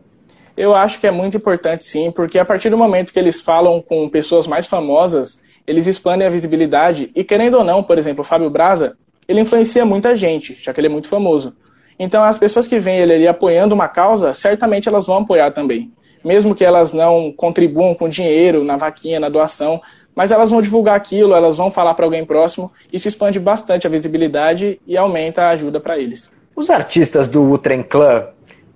Eu 0.55 0.73
acho 0.73 0.97
que 0.97 1.05
é 1.05 1.11
muito 1.11 1.35
importante, 1.35 1.83
sim, 1.83 2.09
porque 2.09 2.39
a 2.39 2.45
partir 2.45 2.69
do 2.69 2.77
momento 2.77 3.11
que 3.11 3.19
eles 3.19 3.41
falam 3.41 3.81
com 3.81 4.07
pessoas 4.07 4.47
mais 4.47 4.65
famosas, 4.65 5.41
eles 5.67 5.87
expandem 5.87 6.25
a 6.25 6.29
visibilidade 6.29 7.11
e, 7.13 7.21
querendo 7.21 7.55
ou 7.55 7.65
não, 7.65 7.83
por 7.83 7.97
exemplo, 7.97 8.21
o 8.21 8.23
Fábio 8.23 8.49
Braza, 8.49 8.95
ele 9.27 9.41
influencia 9.41 9.83
muita 9.85 10.15
gente, 10.15 10.57
já 10.61 10.73
que 10.73 10.79
ele 10.79 10.87
é 10.87 10.89
muito 10.89 11.09
famoso. 11.09 11.53
Então, 11.99 12.23
as 12.23 12.37
pessoas 12.37 12.65
que 12.65 12.79
veem 12.79 12.99
ele 12.99 13.15
ali 13.15 13.27
apoiando 13.27 13.75
uma 13.75 13.89
causa, 13.89 14.33
certamente 14.33 14.87
elas 14.87 15.05
vão 15.05 15.17
apoiar 15.17 15.51
também. 15.51 15.91
Mesmo 16.23 16.55
que 16.55 16.63
elas 16.63 16.93
não 16.93 17.29
contribuam 17.33 17.93
com 17.93 18.07
dinheiro 18.07 18.63
na 18.63 18.77
vaquinha, 18.77 19.19
na 19.19 19.27
doação, 19.27 19.81
mas 20.15 20.31
elas 20.31 20.49
vão 20.49 20.61
divulgar 20.61 20.95
aquilo, 20.95 21.33
elas 21.33 21.57
vão 21.57 21.71
falar 21.71 21.93
para 21.93 22.05
alguém 22.05 22.25
próximo, 22.25 22.71
isso 22.91 23.07
expande 23.07 23.39
bastante 23.39 23.87
a 23.87 23.89
visibilidade 23.89 24.79
e 24.85 24.97
aumenta 24.97 25.43
a 25.43 25.49
ajuda 25.49 25.79
para 25.79 25.97
eles. 25.97 26.31
Os 26.55 26.69
artistas 26.69 27.27
do 27.27 27.41
Utren 27.51 27.83
Clan, 27.83 28.27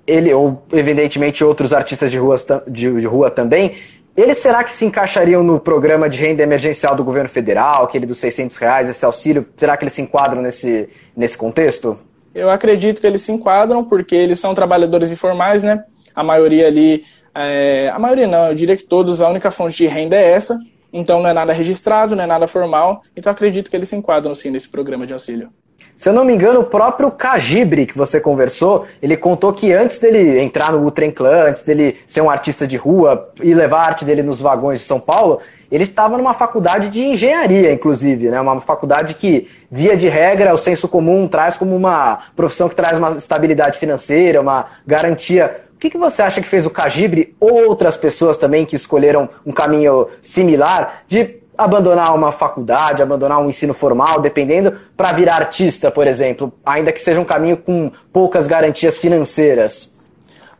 ele, 0.08 0.34
ou 0.34 0.63
evidentemente 0.72 1.44
outros 1.44 1.74
artistas 1.74 2.12
de, 2.12 2.18
ruas, 2.18 2.46
de, 2.68 3.00
de 3.00 3.06
rua 3.06 3.30
também, 3.30 3.75
eles 4.16 4.38
será 4.38 4.63
que 4.63 4.72
se 4.72 4.86
encaixariam 4.86 5.44
no 5.44 5.60
programa 5.60 6.08
de 6.08 6.22
renda 6.22 6.44
emergencial 6.44 6.96
do 6.96 7.04
governo 7.04 7.30
federal, 7.30 7.84
aquele 7.84 8.06
dos 8.06 8.20
600 8.20 8.58
reais, 8.58 8.88
esse 8.88 9.04
auxílio? 9.04 9.46
Será 9.58 9.75
que 9.75 9.84
eles 9.84 9.94
se 9.94 10.02
enquadram 10.02 10.42
nesse, 10.42 10.88
nesse 11.18 11.36
contexto? 11.36 11.98
Eu 12.34 12.50
acredito 12.50 13.02
que 13.02 13.08
eles 13.08 13.22
se 13.22 13.32
enquadram 13.32 13.84
porque 13.84 14.16
eles 14.16 14.40
são 14.40 14.54
trabalhadores 14.54 15.10
informais, 15.10 15.63
né? 15.63 15.84
A 16.16 16.24
maioria 16.24 16.68
ali, 16.68 17.04
é, 17.34 17.90
a 17.92 17.98
maioria 17.98 18.28
não, 18.28 18.48
eu 18.48 18.56
diria 18.56 18.78
que 18.78 18.84
todos, 18.84 19.20
a 19.20 19.30
única 19.30 19.50
fonte 19.50 19.78
de 19.78 19.88
renda 19.88 20.16
é 20.16 20.32
essa, 20.32 20.60
então 20.94 21.22
não 21.22 21.30
é 21.30 21.34
nada 21.34 21.52
registrado, 21.52 22.16
não 22.16 22.24
é 22.24 22.28
nada 22.28 22.48
formal, 22.48 23.02
então 23.18 23.32
acredito 23.32 23.70
que 23.70 23.76
eles 23.76 23.90
se 23.90 23.96
enquadram 23.96 24.36
sim 24.36 24.52
nesse 24.52 24.70
programa 24.70 25.08
de 25.08 25.14
auxílio. 25.14 25.50
Se 25.96 26.10
eu 26.10 26.14
não 26.14 26.26
me 26.26 26.34
engano, 26.34 26.62
o 26.62 26.66
próprio 26.66 27.12
Cagibre 27.12 27.86
que 27.86 27.98
você 27.98 28.20
conversou, 28.20 28.88
ele 29.02 29.16
contou 29.16 29.54
que 29.54 29.72
antes 29.72 30.00
dele 30.00 30.40
entrar 30.40 30.72
no 30.72 30.80
Ultra 30.80 31.12
Clan, 31.12 31.50
antes 31.50 31.64
dele 31.64 31.98
ser 32.08 32.22
um 32.22 32.30
artista 32.30 32.66
de 32.66 32.78
rua 32.78 33.32
e 33.42 33.54
levar 33.54 33.80
a 33.80 33.86
arte 33.88 34.06
dele 34.06 34.24
nos 34.24 34.42
vagões 34.42 34.80
de 34.80 34.86
São 34.86 35.00
Paulo, 35.00 35.40
ele 35.72 35.84
estava 35.84 36.18
numa 36.18 36.34
faculdade 36.34 36.90
de 36.90 37.04
engenharia, 37.04 37.72
inclusive, 37.72 38.30
né? 38.30 38.40
Uma 38.40 38.60
faculdade 38.60 39.16
que, 39.16 39.50
via 39.72 39.98
de 39.98 40.08
regra, 40.08 40.54
o 40.54 40.58
senso 40.58 40.88
comum 40.88 41.28
traz 41.28 41.58
como 41.58 41.76
uma 41.76 42.26
profissão 42.36 42.70
que 42.70 42.76
traz 42.76 42.98
uma 42.98 43.10
estabilidade 43.12 43.80
financeira, 43.80 44.42
uma 44.42 44.68
garantia. 44.86 45.62
Que, 45.84 45.90
que 45.90 45.98
você 45.98 46.22
acha 46.22 46.42
que 46.42 46.48
fez 46.48 46.66
o 46.66 46.70
Cagibre 46.70 47.36
ou 47.42 47.68
outras 47.68 47.98
pessoas 47.98 48.38
também 48.38 48.63
que 48.66 48.74
escolheram 48.74 49.28
um 49.46 49.52
caminho 49.52 50.08
similar 50.22 51.02
de 51.10 51.42
abandonar 51.58 52.16
uma 52.16 52.32
faculdade, 52.32 53.04
abandonar 53.04 53.42
um 53.42 53.50
ensino 53.50 53.74
formal, 53.74 54.22
dependendo, 54.22 54.80
para 54.96 55.12
virar 55.12 55.36
artista, 55.36 55.92
por 55.92 56.08
exemplo, 56.08 56.54
ainda 56.66 56.90
que 56.94 57.02
seja 57.02 57.20
um 57.20 57.25
caminho 57.25 57.58
com 57.58 57.92
poucas 58.13 58.48
garantias 58.48 58.98
financeiras? 58.98 59.92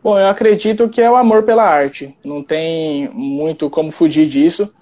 Bom, 0.04 0.20
eu 0.20 0.28
acredito 0.28 0.90
que 0.90 1.02
é 1.02 1.10
o 1.10 1.16
amor 1.16 1.44
pela 1.44 1.64
arte. 1.64 2.14
Não 2.22 2.44
tem 2.44 3.08
muito 3.14 3.70
como 3.70 3.94
fugir 3.94 4.28
disso. 4.28 4.74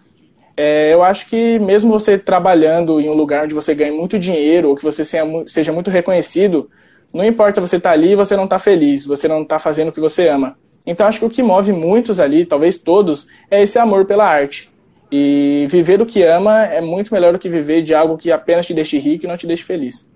É, 0.58 0.92
eu 0.92 1.04
acho 1.04 1.30
que 1.30 1.60
mesmo 1.60 1.92
você 1.92 2.18
trabalhando 2.18 3.00
em 3.00 3.08
um 3.08 3.14
lugar 3.14 3.44
onde 3.44 3.54
você 3.54 3.76
ganha 3.76 3.94
muito 3.94 4.18
dinheiro 4.18 4.70
ou 4.70 4.76
que 4.76 4.84
você 4.84 5.06
seja 5.06 5.72
muito 5.72 5.92
reconhecido, 5.92 6.68
não 7.14 7.26
importa 7.26 7.62
você 7.62 7.78
estar 7.78 7.90
tá 7.90 7.94
ali 7.94 8.12
e 8.12 8.16
você 8.16 8.36
não 8.36 8.46
está 8.46 8.60
feliz, 8.60 9.06
você 9.06 9.28
não 9.28 9.42
está 9.44 9.60
fazendo 9.60 9.90
o 9.90 9.92
que 9.92 10.00
você 10.00 10.28
ama. 10.28 10.58
Então 10.86 11.06
acho 11.06 11.20
que 11.20 11.26
o 11.26 11.30
que 11.30 11.44
move 11.44 11.72
muitos 11.72 12.20
ali, 12.20 12.46
talvez 12.46 12.78
todos, 12.78 13.28
é 13.50 13.62
esse 13.62 13.78
amor 13.78 14.06
pela 14.06 14.26
arte. 14.26 14.70
E 15.12 15.68
viver 15.70 15.98
do 15.98 16.06
que 16.06 16.24
ama 16.24 16.66
é 16.66 16.80
muito 16.80 17.14
melhor 17.14 17.34
do 17.34 17.40
que 17.40 17.50
viver 17.50 17.82
de 17.84 17.94
algo 17.94 18.18
que 18.18 18.32
apenas 18.32 18.66
te 18.66 18.74
deixe 18.74 18.98
rico 18.98 19.26
e 19.26 19.28
não 19.28 19.38
te 19.38 19.46
deixe 19.46 19.64
feliz. 19.64 20.08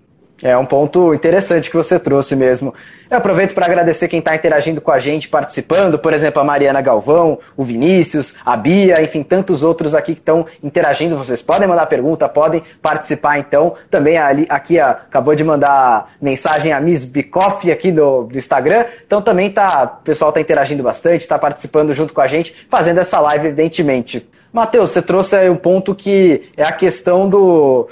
É 0.42 0.56
um 0.56 0.66
ponto 0.66 1.14
interessante 1.14 1.70
que 1.70 1.76
você 1.76 1.98
trouxe 1.98 2.36
mesmo. 2.36 2.74
Eu 3.08 3.16
aproveito 3.16 3.54
para 3.54 3.64
agradecer 3.64 4.06
quem 4.06 4.18
está 4.18 4.34
interagindo 4.34 4.82
com 4.82 4.90
a 4.90 4.98
gente, 4.98 5.28
participando, 5.28 5.98
por 5.98 6.12
exemplo, 6.12 6.42
a 6.42 6.44
Mariana 6.44 6.82
Galvão, 6.82 7.38
o 7.56 7.64
Vinícius, 7.64 8.34
a 8.44 8.54
Bia, 8.54 9.02
enfim, 9.02 9.22
tantos 9.22 9.62
outros 9.62 9.94
aqui 9.94 10.12
que 10.12 10.20
estão 10.20 10.44
interagindo. 10.62 11.16
Vocês 11.16 11.40
podem 11.40 11.66
mandar 11.66 11.86
pergunta, 11.86 12.28
podem 12.28 12.62
participar 12.82 13.38
então. 13.38 13.74
Também 13.90 14.18
ali, 14.18 14.46
aqui 14.50 14.78
a, 14.78 14.90
acabou 14.90 15.34
de 15.34 15.42
mandar 15.42 16.14
mensagem 16.20 16.70
a 16.70 16.80
Miss 16.80 17.04
Bicoff 17.04 17.70
aqui 17.70 17.90
do, 17.90 18.24
do 18.24 18.36
Instagram. 18.36 18.84
Então 19.06 19.22
também 19.22 19.50
tá, 19.50 19.98
o 20.00 20.04
pessoal 20.04 20.28
está 20.30 20.40
interagindo 20.40 20.82
bastante, 20.82 21.22
está 21.22 21.38
participando 21.38 21.94
junto 21.94 22.12
com 22.12 22.20
a 22.20 22.26
gente, 22.26 22.54
fazendo 22.68 22.98
essa 22.98 23.18
live, 23.20 23.46
evidentemente. 23.46 24.28
Matheus, 24.52 24.90
você 24.90 25.00
trouxe 25.00 25.36
aí 25.36 25.48
um 25.48 25.56
ponto 25.56 25.94
que 25.94 26.50
é 26.56 26.62
a 26.62 26.72
questão 26.72 27.28
do 27.28 27.88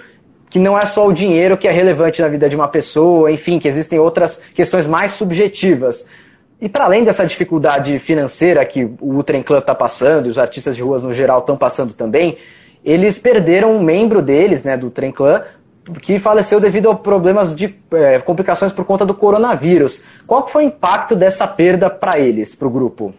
que 0.54 0.58
não 0.60 0.78
é 0.78 0.86
só 0.86 1.04
o 1.04 1.12
dinheiro 1.12 1.58
que 1.58 1.66
é 1.66 1.72
relevante 1.72 2.22
na 2.22 2.28
vida 2.28 2.48
de 2.48 2.54
uma 2.54 2.68
pessoa, 2.68 3.28
enfim, 3.28 3.58
que 3.58 3.66
existem 3.66 3.98
outras 3.98 4.40
questões 4.54 4.86
mais 4.86 5.10
subjetivas. 5.10 6.06
E 6.60 6.68
para 6.68 6.84
além 6.84 7.02
dessa 7.02 7.26
dificuldade 7.26 7.98
financeira 7.98 8.64
que 8.64 8.84
o 8.84 9.14
Ultra 9.14 9.42
Clan 9.42 9.58
está 9.58 9.74
passando, 9.74 10.26
e 10.26 10.30
os 10.30 10.38
artistas 10.38 10.76
de 10.76 10.80
ruas 10.80 11.02
no 11.02 11.12
geral 11.12 11.40
estão 11.40 11.56
passando 11.56 11.92
também, 11.92 12.36
eles 12.84 13.18
perderam 13.18 13.72
um 13.72 13.82
membro 13.82 14.22
deles, 14.22 14.62
né, 14.62 14.76
do 14.76 14.90
Trem 14.90 15.10
Clan, 15.10 15.42
que 16.00 16.20
faleceu 16.20 16.60
devido 16.60 16.88
a 16.88 16.94
problemas 16.94 17.52
de 17.52 17.76
é, 17.90 18.20
complicações 18.20 18.72
por 18.72 18.84
conta 18.84 19.04
do 19.04 19.12
coronavírus. 19.12 20.04
Qual 20.24 20.46
foi 20.46 20.66
o 20.66 20.68
impacto 20.68 21.16
dessa 21.16 21.48
perda 21.48 21.90
para 21.90 22.20
eles, 22.20 22.54
para 22.54 22.68
o 22.68 22.70
grupo? 22.70 23.12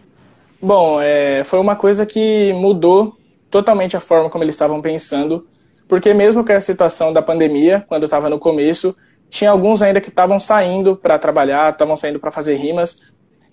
Bom, 0.58 1.02
é, 1.02 1.44
foi 1.44 1.58
uma 1.58 1.76
coisa 1.76 2.06
que 2.06 2.54
mudou 2.54 3.14
totalmente 3.50 3.94
a 3.94 4.00
forma 4.00 4.30
como 4.30 4.42
eles 4.42 4.54
estavam 4.54 4.80
pensando 4.80 5.46
porque 5.88 6.12
mesmo 6.12 6.44
com 6.44 6.52
a 6.52 6.60
situação 6.60 7.12
da 7.12 7.22
pandemia, 7.22 7.84
quando 7.88 8.04
estava 8.04 8.28
no 8.28 8.38
começo, 8.38 8.96
tinha 9.30 9.50
alguns 9.50 9.82
ainda 9.82 10.00
que 10.00 10.08
estavam 10.08 10.40
saindo 10.40 10.96
para 10.96 11.18
trabalhar, 11.18 11.72
estavam 11.72 11.96
saindo 11.96 12.18
para 12.18 12.30
fazer 12.30 12.56
rimas, 12.56 12.98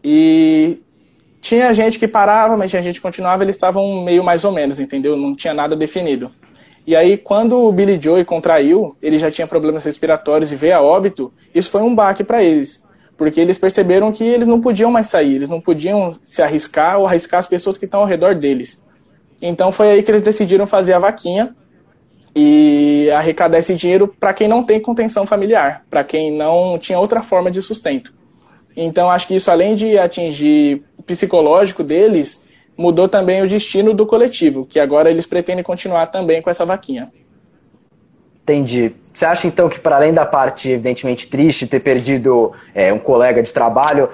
e 0.03 0.79
tinha 1.41 1.73
gente 1.73 1.99
que 1.99 2.07
parava, 2.07 2.57
mas 2.57 2.71
tinha 2.71 2.81
gente 2.81 2.95
que 2.95 3.01
continuava, 3.01 3.43
eles 3.43 3.55
estavam 3.55 4.03
meio 4.03 4.23
mais 4.23 4.43
ou 4.43 4.51
menos, 4.51 4.79
entendeu? 4.79 5.15
Não 5.15 5.35
tinha 5.35 5.53
nada 5.53 5.75
definido. 5.75 6.31
E 6.85 6.95
aí, 6.95 7.17
quando 7.17 7.57
o 7.57 7.71
Billy 7.71 7.97
Joe 8.01 8.25
contraiu, 8.25 8.95
ele 9.01 9.17
já 9.17 9.31
tinha 9.31 9.47
problemas 9.47 9.85
respiratórios 9.85 10.51
e 10.51 10.55
veio 10.55 10.75
a 10.75 10.81
óbito, 10.81 11.31
isso 11.55 11.69
foi 11.69 11.81
um 11.81 11.95
baque 11.95 12.23
para 12.23 12.43
eles. 12.43 12.83
Porque 13.17 13.39
eles 13.39 13.57
perceberam 13.57 14.11
que 14.11 14.23
eles 14.23 14.47
não 14.47 14.59
podiam 14.59 14.91
mais 14.91 15.07
sair, 15.07 15.35
eles 15.35 15.49
não 15.49 15.61
podiam 15.61 16.13
se 16.25 16.41
arriscar 16.41 16.99
ou 16.99 17.07
arriscar 17.07 17.39
as 17.39 17.47
pessoas 17.47 17.77
que 17.77 17.85
estão 17.85 18.01
ao 18.01 18.05
redor 18.05 18.35
deles. 18.35 18.81
Então 19.41 19.71
foi 19.71 19.91
aí 19.91 20.03
que 20.03 20.11
eles 20.11 20.21
decidiram 20.21 20.67
fazer 20.67 20.93
a 20.93 20.99
vaquinha 20.99 21.55
e 22.35 23.09
arrecadar 23.11 23.59
esse 23.59 23.75
dinheiro 23.75 24.07
para 24.07 24.33
quem 24.33 24.47
não 24.47 24.63
tem 24.63 24.79
contenção 24.79 25.25
familiar, 25.25 25.85
para 25.89 26.03
quem 26.03 26.31
não 26.31 26.77
tinha 26.77 26.99
outra 26.99 27.21
forma 27.21 27.51
de 27.51 27.61
sustento. 27.61 28.13
Então, 28.75 29.09
acho 29.09 29.27
que 29.27 29.35
isso, 29.35 29.51
além 29.51 29.75
de 29.75 29.97
atingir 29.99 30.83
o 30.97 31.03
psicológico 31.03 31.83
deles, 31.83 32.43
mudou 32.75 33.07
também 33.07 33.41
o 33.41 33.47
destino 33.47 33.93
do 33.93 34.05
coletivo, 34.05 34.65
que 34.65 34.79
agora 34.79 35.11
eles 35.11 35.27
pretendem 35.27 35.63
continuar 35.63 36.07
também 36.07 36.41
com 36.41 36.49
essa 36.49 36.65
vaquinha. 36.65 37.11
Entendi. 38.41 38.93
Você 39.13 39.25
acha 39.25 39.47
então 39.47 39.69
que, 39.69 39.79
para 39.79 39.95
além 39.95 40.13
da 40.13 40.25
parte 40.25 40.69
evidentemente 40.69 41.27
triste, 41.27 41.67
ter 41.67 41.79
perdido 41.79 42.51
é, 42.73 42.91
um 42.91 42.99
colega 42.99 43.41
de 43.41 43.53
trabalho, 43.53 44.09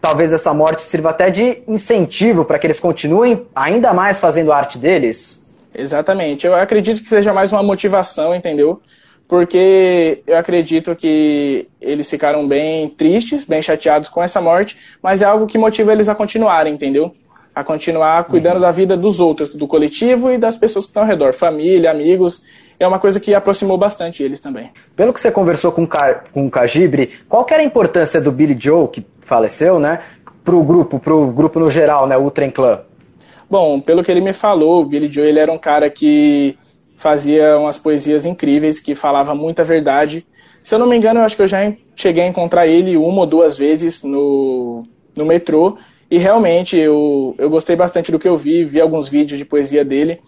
talvez 0.00 0.32
essa 0.32 0.54
morte 0.54 0.82
sirva 0.82 1.10
até 1.10 1.28
de 1.28 1.62
incentivo 1.68 2.44
para 2.44 2.58
que 2.58 2.66
eles 2.66 2.80
continuem 2.80 3.46
ainda 3.54 3.92
mais 3.92 4.18
fazendo 4.18 4.52
a 4.52 4.56
arte 4.56 4.78
deles? 4.78 5.43
Exatamente. 5.74 6.46
Eu 6.46 6.54
acredito 6.54 7.02
que 7.02 7.08
seja 7.08 7.32
mais 7.32 7.52
uma 7.52 7.62
motivação, 7.62 8.34
entendeu? 8.34 8.80
Porque 9.26 10.22
eu 10.26 10.36
acredito 10.36 10.94
que 10.94 11.66
eles 11.80 12.08
ficaram 12.08 12.46
bem 12.46 12.88
tristes, 12.90 13.44
bem 13.44 13.62
chateados 13.62 14.08
com 14.08 14.22
essa 14.22 14.40
morte, 14.40 14.78
mas 15.02 15.22
é 15.22 15.24
algo 15.24 15.46
que 15.46 15.58
motiva 15.58 15.92
eles 15.92 16.08
a 16.08 16.14
continuarem, 16.14 16.74
entendeu? 16.74 17.12
A 17.54 17.64
continuar 17.64 18.24
cuidando 18.24 18.56
uhum. 18.56 18.62
da 18.62 18.70
vida 18.70 18.96
dos 18.96 19.20
outros, 19.20 19.54
do 19.54 19.66
coletivo 19.66 20.30
e 20.30 20.38
das 20.38 20.56
pessoas 20.56 20.84
que 20.84 20.90
estão 20.90 21.02
ao 21.02 21.08
redor, 21.08 21.32
família, 21.32 21.90
amigos. 21.90 22.44
É 22.78 22.86
uma 22.86 22.98
coisa 22.98 23.18
que 23.18 23.34
aproximou 23.34 23.78
bastante 23.78 24.22
eles 24.22 24.40
também. 24.40 24.70
Pelo 24.94 25.12
que 25.12 25.20
você 25.20 25.30
conversou 25.30 25.72
com, 25.72 25.86
com 26.32 26.46
o 26.46 26.50
Cajibre, 26.50 27.12
qual 27.28 27.46
era 27.48 27.62
a 27.62 27.64
importância 27.64 28.20
do 28.20 28.30
Billy 28.32 28.56
Joe, 28.58 28.88
que 28.88 29.06
faleceu, 29.20 29.78
né, 29.78 30.00
para 30.44 30.54
o 30.54 30.62
grupo, 30.62 30.98
para 30.98 31.14
o 31.14 31.28
grupo 31.28 31.58
no 31.58 31.70
geral, 31.70 32.06
né, 32.06 32.16
o 32.16 32.22
Ultra 32.22 32.50
Clan? 32.50 32.80
Bom, 33.50 33.80
pelo 33.80 34.02
que 34.02 34.10
ele 34.10 34.20
me 34.20 34.32
falou, 34.32 34.82
o 34.82 34.84
Billy 34.84 35.10
Joe 35.10 35.26
ele 35.26 35.38
era 35.38 35.52
um 35.52 35.58
cara 35.58 35.90
que 35.90 36.56
fazia 36.96 37.58
umas 37.58 37.78
poesias 37.78 38.24
incríveis, 38.24 38.80
que 38.80 38.94
falava 38.94 39.34
muita 39.34 39.64
verdade. 39.64 40.26
Se 40.62 40.74
eu 40.74 40.78
não 40.78 40.86
me 40.86 40.96
engano, 40.96 41.20
eu 41.20 41.24
acho 41.24 41.36
que 41.36 41.42
eu 41.42 41.48
já 41.48 41.58
cheguei 41.94 42.22
a 42.22 42.26
encontrar 42.26 42.66
ele 42.66 42.96
uma 42.96 43.20
ou 43.20 43.26
duas 43.26 43.58
vezes 43.58 44.02
no, 44.02 44.84
no 45.14 45.26
metrô. 45.26 45.76
E 46.10 46.18
realmente 46.18 46.76
eu, 46.76 47.34
eu 47.38 47.50
gostei 47.50 47.76
bastante 47.76 48.10
do 48.10 48.18
que 48.18 48.28
eu 48.28 48.38
vi, 48.38 48.64
vi 48.64 48.80
alguns 48.80 49.08
vídeos 49.08 49.38
de 49.38 49.44
poesia 49.44 49.84
dele. 49.84 50.20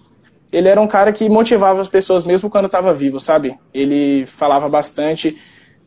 Ele 0.52 0.68
era 0.68 0.80
um 0.80 0.86
cara 0.86 1.12
que 1.12 1.28
motivava 1.28 1.80
as 1.80 1.88
pessoas 1.88 2.24
mesmo 2.24 2.50
quando 2.50 2.66
estava 2.66 2.92
vivo, 2.92 3.18
sabe? 3.18 3.56
Ele 3.72 4.26
falava 4.26 4.68
bastante 4.68 5.36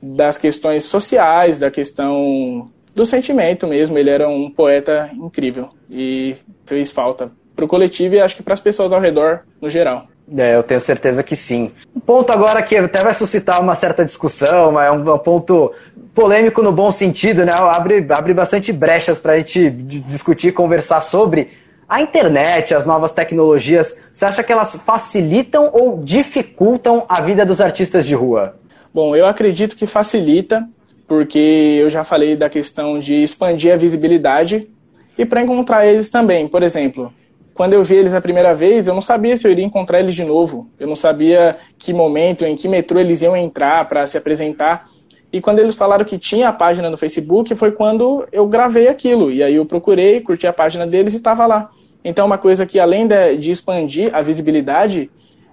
das 0.01 0.37
questões 0.37 0.83
sociais, 0.85 1.59
da 1.59 1.69
questão 1.69 2.71
do 2.95 3.05
sentimento 3.05 3.67
mesmo. 3.67 3.97
Ele 3.97 4.09
era 4.09 4.27
um 4.27 4.49
poeta 4.49 5.09
incrível 5.13 5.69
e 5.89 6.35
fez 6.65 6.91
falta 6.91 7.31
para 7.55 7.65
o 7.65 7.67
coletivo 7.67 8.15
e 8.15 8.19
acho 8.19 8.35
que 8.35 8.43
para 8.43 8.53
as 8.53 8.61
pessoas 8.61 8.93
ao 8.93 9.01
redor 9.01 9.41
no 9.61 9.69
geral. 9.69 10.07
É, 10.37 10.55
eu 10.55 10.63
tenho 10.63 10.79
certeza 10.79 11.23
que 11.23 11.35
sim. 11.35 11.71
Um 11.95 11.99
ponto 11.99 12.31
agora 12.31 12.61
que 12.61 12.75
até 12.75 13.01
vai 13.01 13.13
suscitar 13.13 13.61
uma 13.61 13.75
certa 13.75 14.05
discussão, 14.05 14.71
mas 14.71 14.87
é 14.87 14.91
um, 14.91 15.17
ponto 15.17 15.73
polêmico 16.13 16.61
no 16.61 16.71
bom 16.71 16.91
sentido, 16.91 17.43
né? 17.43 17.51
Abre, 17.57 18.05
abre 18.09 18.33
bastante 18.33 18.71
brechas 18.71 19.19
para 19.19 19.33
a 19.33 19.37
gente 19.37 19.69
discutir, 19.69 20.51
conversar 20.51 21.01
sobre 21.01 21.49
a 21.87 22.01
internet, 22.01 22.75
as 22.75 22.85
novas 22.85 23.11
tecnologias. 23.11 23.99
Você 24.13 24.23
acha 24.23 24.43
que 24.43 24.51
elas 24.51 24.75
facilitam 24.85 25.71
ou 25.73 26.03
dificultam 26.03 27.05
a 27.09 27.21
vida 27.21 27.43
dos 27.43 27.59
artistas 27.59 28.05
de 28.05 28.13
rua? 28.13 28.55
Bom, 28.93 29.15
eu 29.15 29.25
acredito 29.25 29.75
que 29.75 29.87
facilita, 29.87 30.67
porque 31.09 31.77
eu 31.81 31.89
já 31.89 32.03
falei 32.03 32.35
da 32.35 32.47
questão 32.47 32.99
de 32.99 33.15
expandir 33.23 33.73
a 33.73 33.75
visibilidade 33.75 34.69
e 35.17 35.25
para 35.25 35.41
encontrar 35.41 35.85
eles 35.85 36.07
também. 36.07 36.47
Por 36.47 36.61
exemplo, 36.61 37.11
quando 37.55 37.73
eu 37.73 37.83
vi 37.83 37.95
eles 37.95 38.13
a 38.13 38.21
primeira 38.21 38.53
vez, 38.53 38.87
eu 38.87 38.93
não 38.93 39.01
sabia 39.01 39.35
se 39.35 39.45
eu 39.45 39.51
iria 39.51 39.65
encontrar 39.65 39.99
eles 39.99 40.13
de 40.13 40.23
novo. 40.23 40.69
Eu 40.79 40.87
não 40.87 40.95
sabia 40.95 41.57
que 41.79 41.91
momento, 41.91 42.45
em 42.45 42.55
que 42.55 42.67
metrô 42.67 42.99
eles 42.99 43.23
iam 43.23 43.35
entrar 43.35 43.83
para 43.89 44.05
se 44.05 44.19
apresentar. 44.19 44.87
E 45.33 45.41
quando 45.41 45.57
eles 45.57 45.75
falaram 45.75 46.05
que 46.05 46.19
tinha 46.19 46.47
a 46.47 46.53
página 46.53 46.91
no 46.91 46.97
Facebook, 46.97 47.55
foi 47.55 47.71
quando 47.71 48.27
eu 48.31 48.45
gravei 48.47 48.87
aquilo. 48.87 49.31
E 49.31 49.41
aí 49.41 49.55
eu 49.55 49.65
procurei, 49.65 50.21
curti 50.21 50.45
a 50.45 50.53
página 50.53 50.85
deles 50.85 51.13
e 51.13 51.17
estava 51.17 51.47
lá. 51.47 51.71
Então, 52.05 52.27
uma 52.27 52.37
coisa 52.37 52.67
que 52.67 52.79
além 52.79 53.07
de, 53.07 53.35
de 53.35 53.51
expandir 53.51 54.15
a 54.15 54.21
visibilidade, 54.21 55.09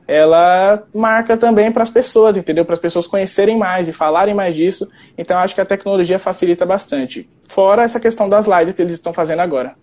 ela 0.06 0.84
marca 0.94 1.36
também 1.36 1.72
para 1.72 1.82
as 1.82 1.90
pessoas, 1.90 2.36
entendeu? 2.36 2.64
Para 2.64 2.74
as 2.74 2.80
pessoas 2.80 3.06
conhecerem 3.06 3.58
mais 3.58 3.88
e 3.88 3.92
falarem 3.92 4.34
mais 4.34 4.54
disso. 4.54 4.88
Então, 5.18 5.38
acho 5.38 5.54
que 5.54 5.60
a 5.60 5.66
tecnologia 5.66 6.18
facilita 6.18 6.64
bastante. 6.64 7.28
Fora 7.48 7.82
essa 7.82 7.98
questão 7.98 8.28
das 8.28 8.46
lives 8.46 8.74
que 8.74 8.82
eles 8.82 8.92
estão 8.92 9.12
fazendo 9.12 9.40
agora. 9.40 9.74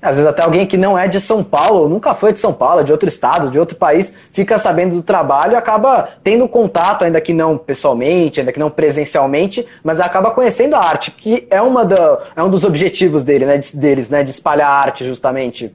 Às 0.00 0.14
vezes 0.14 0.30
até 0.30 0.44
alguém 0.44 0.64
que 0.64 0.76
não 0.76 0.96
é 0.96 1.08
de 1.08 1.20
São 1.20 1.42
Paulo, 1.42 1.88
nunca 1.88 2.14
foi 2.14 2.32
de 2.32 2.38
São 2.38 2.52
Paulo, 2.52 2.84
de 2.84 2.92
outro 2.92 3.08
estado, 3.08 3.50
de 3.50 3.58
outro 3.58 3.76
país, 3.76 4.14
fica 4.32 4.56
sabendo 4.56 4.94
do 4.94 5.02
trabalho 5.02 5.54
e 5.54 5.56
acaba 5.56 6.08
tendo 6.22 6.48
contato, 6.48 7.04
ainda 7.04 7.20
que 7.20 7.32
não 7.32 7.58
pessoalmente, 7.58 8.38
ainda 8.38 8.52
que 8.52 8.60
não 8.60 8.70
presencialmente, 8.70 9.66
mas 9.82 9.98
acaba 9.98 10.30
conhecendo 10.30 10.76
a 10.76 10.78
arte, 10.78 11.10
que 11.10 11.48
é, 11.50 11.60
uma 11.60 11.84
da, 11.84 12.20
é 12.36 12.42
um 12.42 12.48
dos 12.48 12.62
objetivos 12.62 13.24
dele, 13.24 13.44
né, 13.44 13.58
deles, 13.74 14.08
né, 14.08 14.22
de 14.22 14.30
espalhar 14.30 14.70
a 14.70 14.74
arte 14.74 15.04
justamente. 15.04 15.74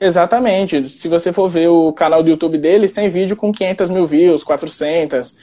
Exatamente. 0.00 0.88
Se 0.88 1.08
você 1.08 1.30
for 1.30 1.46
ver 1.48 1.68
o 1.68 1.92
canal 1.92 2.22
do 2.22 2.30
YouTube 2.30 2.56
deles, 2.56 2.90
tem 2.90 3.10
vídeo 3.10 3.36
com 3.36 3.52
500 3.52 3.90
mil 3.90 4.06
views, 4.06 4.42
400. 4.42 5.36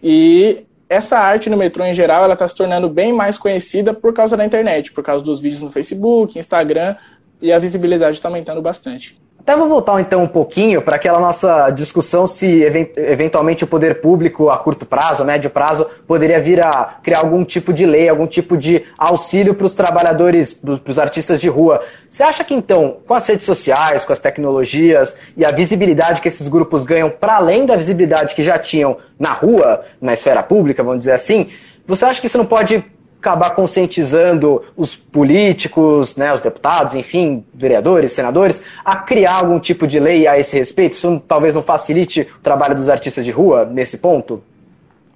E 0.00 0.64
essa 0.88 1.18
arte 1.18 1.50
no 1.50 1.56
metrô 1.56 1.84
em 1.84 1.92
geral, 1.92 2.22
ela 2.24 2.34
está 2.34 2.46
se 2.46 2.54
tornando 2.54 2.88
bem 2.88 3.12
mais 3.12 3.36
conhecida 3.36 3.92
por 3.92 4.14
causa 4.14 4.36
da 4.36 4.44
internet, 4.44 4.92
por 4.92 5.02
causa 5.02 5.24
dos 5.24 5.40
vídeos 5.40 5.62
no 5.62 5.70
Facebook, 5.72 6.38
Instagram, 6.38 6.94
e 7.42 7.52
a 7.52 7.58
visibilidade 7.58 8.16
está 8.16 8.28
aumentando 8.28 8.62
bastante. 8.62 9.18
Até 9.44 9.54
vou 9.54 9.68
voltar 9.68 10.00
então 10.00 10.22
um 10.22 10.26
pouquinho 10.26 10.80
para 10.80 10.96
aquela 10.96 11.20
nossa 11.20 11.68
discussão 11.68 12.26
se 12.26 12.62
eventualmente 12.96 13.62
o 13.62 13.66
poder 13.66 14.00
público 14.00 14.48
a 14.48 14.56
curto 14.56 14.86
prazo, 14.86 15.22
a 15.22 15.26
médio 15.26 15.50
prazo, 15.50 15.86
poderia 16.06 16.40
vir 16.40 16.64
a 16.64 16.96
criar 17.02 17.18
algum 17.18 17.44
tipo 17.44 17.70
de 17.70 17.84
lei, 17.84 18.08
algum 18.08 18.26
tipo 18.26 18.56
de 18.56 18.86
auxílio 18.96 19.54
para 19.54 19.66
os 19.66 19.74
trabalhadores, 19.74 20.54
para 20.54 20.90
os 20.90 20.98
artistas 20.98 21.42
de 21.42 21.48
rua. 21.50 21.82
Você 22.08 22.22
acha 22.22 22.42
que 22.42 22.54
então, 22.54 22.96
com 23.06 23.12
as 23.12 23.26
redes 23.26 23.44
sociais, 23.44 24.02
com 24.02 24.14
as 24.14 24.18
tecnologias 24.18 25.14
e 25.36 25.44
a 25.44 25.52
visibilidade 25.52 26.22
que 26.22 26.28
esses 26.28 26.48
grupos 26.48 26.82
ganham, 26.82 27.10
para 27.10 27.36
além 27.36 27.66
da 27.66 27.76
visibilidade 27.76 28.34
que 28.34 28.42
já 28.42 28.58
tinham 28.58 28.96
na 29.18 29.34
rua, 29.34 29.84
na 30.00 30.14
esfera 30.14 30.42
pública, 30.42 30.82
vamos 30.82 31.00
dizer 31.00 31.12
assim, 31.12 31.50
você 31.86 32.06
acha 32.06 32.18
que 32.18 32.28
isso 32.28 32.38
não 32.38 32.46
pode 32.46 32.82
acabar 33.24 33.50
conscientizando 33.50 34.62
os 34.76 34.94
políticos, 34.94 36.14
né, 36.14 36.34
os 36.34 36.42
deputados, 36.42 36.94
enfim, 36.94 37.42
vereadores, 37.54 38.12
senadores, 38.12 38.62
a 38.84 38.96
criar 38.96 39.36
algum 39.36 39.58
tipo 39.58 39.86
de 39.86 39.98
lei 39.98 40.26
a 40.26 40.38
esse 40.38 40.58
respeito? 40.58 40.92
Isso 40.92 41.22
talvez 41.26 41.54
não 41.54 41.62
facilite 41.62 42.28
o 42.36 42.40
trabalho 42.40 42.74
dos 42.74 42.90
artistas 42.90 43.24
de 43.24 43.30
rua 43.30 43.64
nesse 43.64 43.96
ponto? 43.96 44.42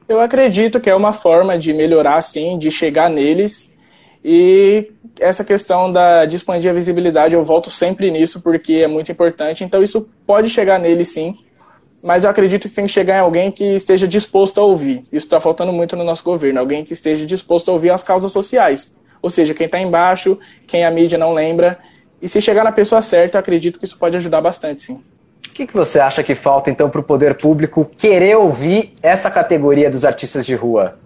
Eu 0.09 0.21
acredito 0.21 0.81
que 0.81 0.89
é 0.89 0.95
uma 0.95 1.13
forma 1.13 1.59
de 1.59 1.75
melhorar, 1.75 2.23
sim, 2.23 2.57
de 2.57 2.71
chegar 2.71 3.11
neles. 3.11 3.71
E 4.25 4.91
essa 5.21 5.45
questão 5.45 5.93
da, 5.93 6.25
de 6.25 6.37
expandir 6.37 6.71
a 6.71 6.75
visibilidade, 6.75 7.35
eu 7.35 7.45
volto 7.45 7.71
sempre 7.71 8.11
nisso 8.11 8.41
porque 8.41 8.75
é 8.77 8.87
muito 8.87 9.13
importante. 9.13 9.65
Então, 9.65 9.83
isso 9.83 10.09
pode 10.27 10.49
chegar 10.49 10.81
neles, 10.81 11.09
sim. 11.09 11.37
Mas 12.03 12.25
eu 12.25 12.31
acredito 12.31 12.69
que 12.69 12.75
tem 12.75 12.87
que 12.87 12.93
chegar 12.93 13.17
em 13.17 13.21
alguém 13.21 13.51
que 13.51 13.65
esteja 13.75 14.07
disposto 14.07 14.61
a 14.61 14.65
ouvir. 14.65 15.05
Isso 15.13 15.27
está 15.27 15.41
faltando 15.41 15.73
muito 15.73 15.97
no 15.97 16.05
nosso 16.05 16.23
governo. 16.23 16.61
Alguém 16.61 16.85
que 16.85 16.93
esteja 16.93 17.27
disposto 17.27 17.71
a 17.71 17.73
ouvir 17.73 17.91
as 17.91 18.03
causas 18.03 18.31
sociais. 18.31 18.95
Ou 19.21 19.29
seja, 19.29 19.53
quem 19.53 19.67
está 19.67 19.81
embaixo, 19.81 20.39
quem 20.67 20.85
a 20.85 20.91
mídia 20.91 21.19
não 21.19 21.35
lembra. 21.35 21.79
E 22.23 22.29
se 22.29 22.41
chegar 22.41 22.65
na 22.65 22.73
pessoa 22.73 23.03
certa, 23.03 23.37
eu 23.37 23.41
acredito 23.41 23.79
que 23.79 23.85
isso 23.85 23.99
pode 23.99 24.17
ajudar 24.17 24.41
bastante, 24.41 24.83
sim. 24.83 25.03
O 25.47 25.51
que, 25.51 25.67
que 25.67 25.75
você 25.75 25.99
acha 25.99 26.23
que 26.23 26.37
falta, 26.37 26.71
então, 26.71 26.89
para 26.89 27.01
o 27.01 27.05
poder 27.05 27.35
público 27.35 27.89
querer 27.97 28.37
ouvir 28.37 28.95
essa 29.03 29.29
categoria 29.29 29.91
dos 29.91 30.05
artistas 30.05 30.47
de 30.47 30.55
rua? 30.55 30.99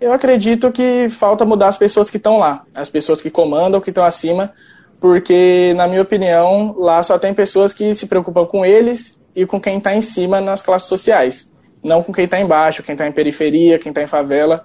Eu 0.00 0.12
acredito 0.12 0.72
que 0.72 1.08
falta 1.10 1.44
mudar 1.44 1.68
as 1.68 1.76
pessoas 1.76 2.10
que 2.10 2.16
estão 2.16 2.38
lá, 2.38 2.64
as 2.74 2.88
pessoas 2.88 3.20
que 3.20 3.30
comandam, 3.30 3.80
que 3.80 3.90
estão 3.90 4.04
acima, 4.04 4.52
porque, 5.00 5.74
na 5.76 5.86
minha 5.86 6.02
opinião, 6.02 6.74
lá 6.78 7.02
só 7.02 7.18
tem 7.18 7.34
pessoas 7.34 7.72
que 7.72 7.94
se 7.94 8.06
preocupam 8.06 8.46
com 8.46 8.64
eles 8.64 9.20
e 9.34 9.46
com 9.46 9.60
quem 9.60 9.78
está 9.78 9.94
em 9.94 10.02
cima 10.02 10.40
nas 10.40 10.62
classes 10.62 10.88
sociais, 10.88 11.50
não 11.82 12.02
com 12.02 12.12
quem 12.12 12.24
está 12.24 12.40
embaixo, 12.40 12.82
quem 12.82 12.94
está 12.94 13.06
em 13.06 13.12
periferia, 13.12 13.78
quem 13.78 13.90
está 13.90 14.02
em 14.02 14.06
favela. 14.06 14.64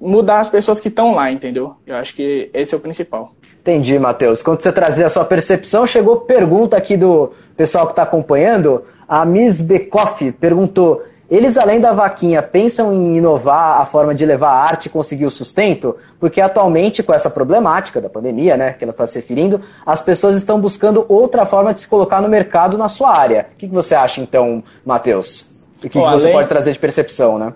Mudar 0.00 0.40
as 0.40 0.48
pessoas 0.48 0.80
que 0.80 0.88
estão 0.88 1.14
lá, 1.14 1.30
entendeu? 1.30 1.76
Eu 1.86 1.96
acho 1.96 2.14
que 2.14 2.50
esse 2.52 2.74
é 2.74 2.76
o 2.76 2.80
principal. 2.80 3.34
Entendi, 3.60 3.96
Matheus. 3.98 4.42
Quando 4.42 4.60
você 4.60 4.72
trazer 4.72 5.04
a 5.04 5.08
sua 5.08 5.24
percepção, 5.24 5.86
chegou 5.86 6.22
pergunta 6.22 6.76
aqui 6.76 6.96
do 6.96 7.32
pessoal 7.56 7.86
que 7.86 7.92
está 7.92 8.02
acompanhando. 8.02 8.84
A 9.06 9.24
Miss 9.24 9.60
Bekoff 9.60 10.32
perguntou: 10.32 11.02
eles, 11.34 11.56
além 11.56 11.80
da 11.80 11.92
vaquinha, 11.92 12.42
pensam 12.42 12.92
em 12.92 13.16
inovar 13.16 13.80
a 13.80 13.86
forma 13.86 14.14
de 14.14 14.26
levar 14.26 14.50
a 14.50 14.62
arte 14.62 14.86
e 14.86 14.90
conseguir 14.90 15.24
o 15.24 15.30
sustento? 15.30 15.96
Porque 16.20 16.40
atualmente, 16.40 17.02
com 17.02 17.14
essa 17.14 17.30
problemática 17.30 18.00
da 18.00 18.08
pandemia, 18.10 18.56
né, 18.56 18.72
que 18.74 18.84
ela 18.84 18.90
está 18.90 19.06
se 19.06 19.18
referindo, 19.18 19.60
as 19.86 20.02
pessoas 20.02 20.36
estão 20.36 20.60
buscando 20.60 21.06
outra 21.08 21.46
forma 21.46 21.72
de 21.72 21.80
se 21.80 21.88
colocar 21.88 22.20
no 22.20 22.28
mercado 22.28 22.76
na 22.76 22.88
sua 22.88 23.18
área. 23.18 23.46
O 23.52 23.56
que, 23.56 23.66
que 23.66 23.74
você 23.74 23.94
acha, 23.94 24.20
então, 24.20 24.62
Matheus? 24.84 25.46
O 25.82 25.88
que, 25.88 25.98
Bom, 25.98 26.04
que 26.04 26.10
você 26.12 26.26
além... 26.26 26.36
pode 26.36 26.48
trazer 26.48 26.72
de 26.72 26.78
percepção, 26.78 27.38
né? 27.38 27.54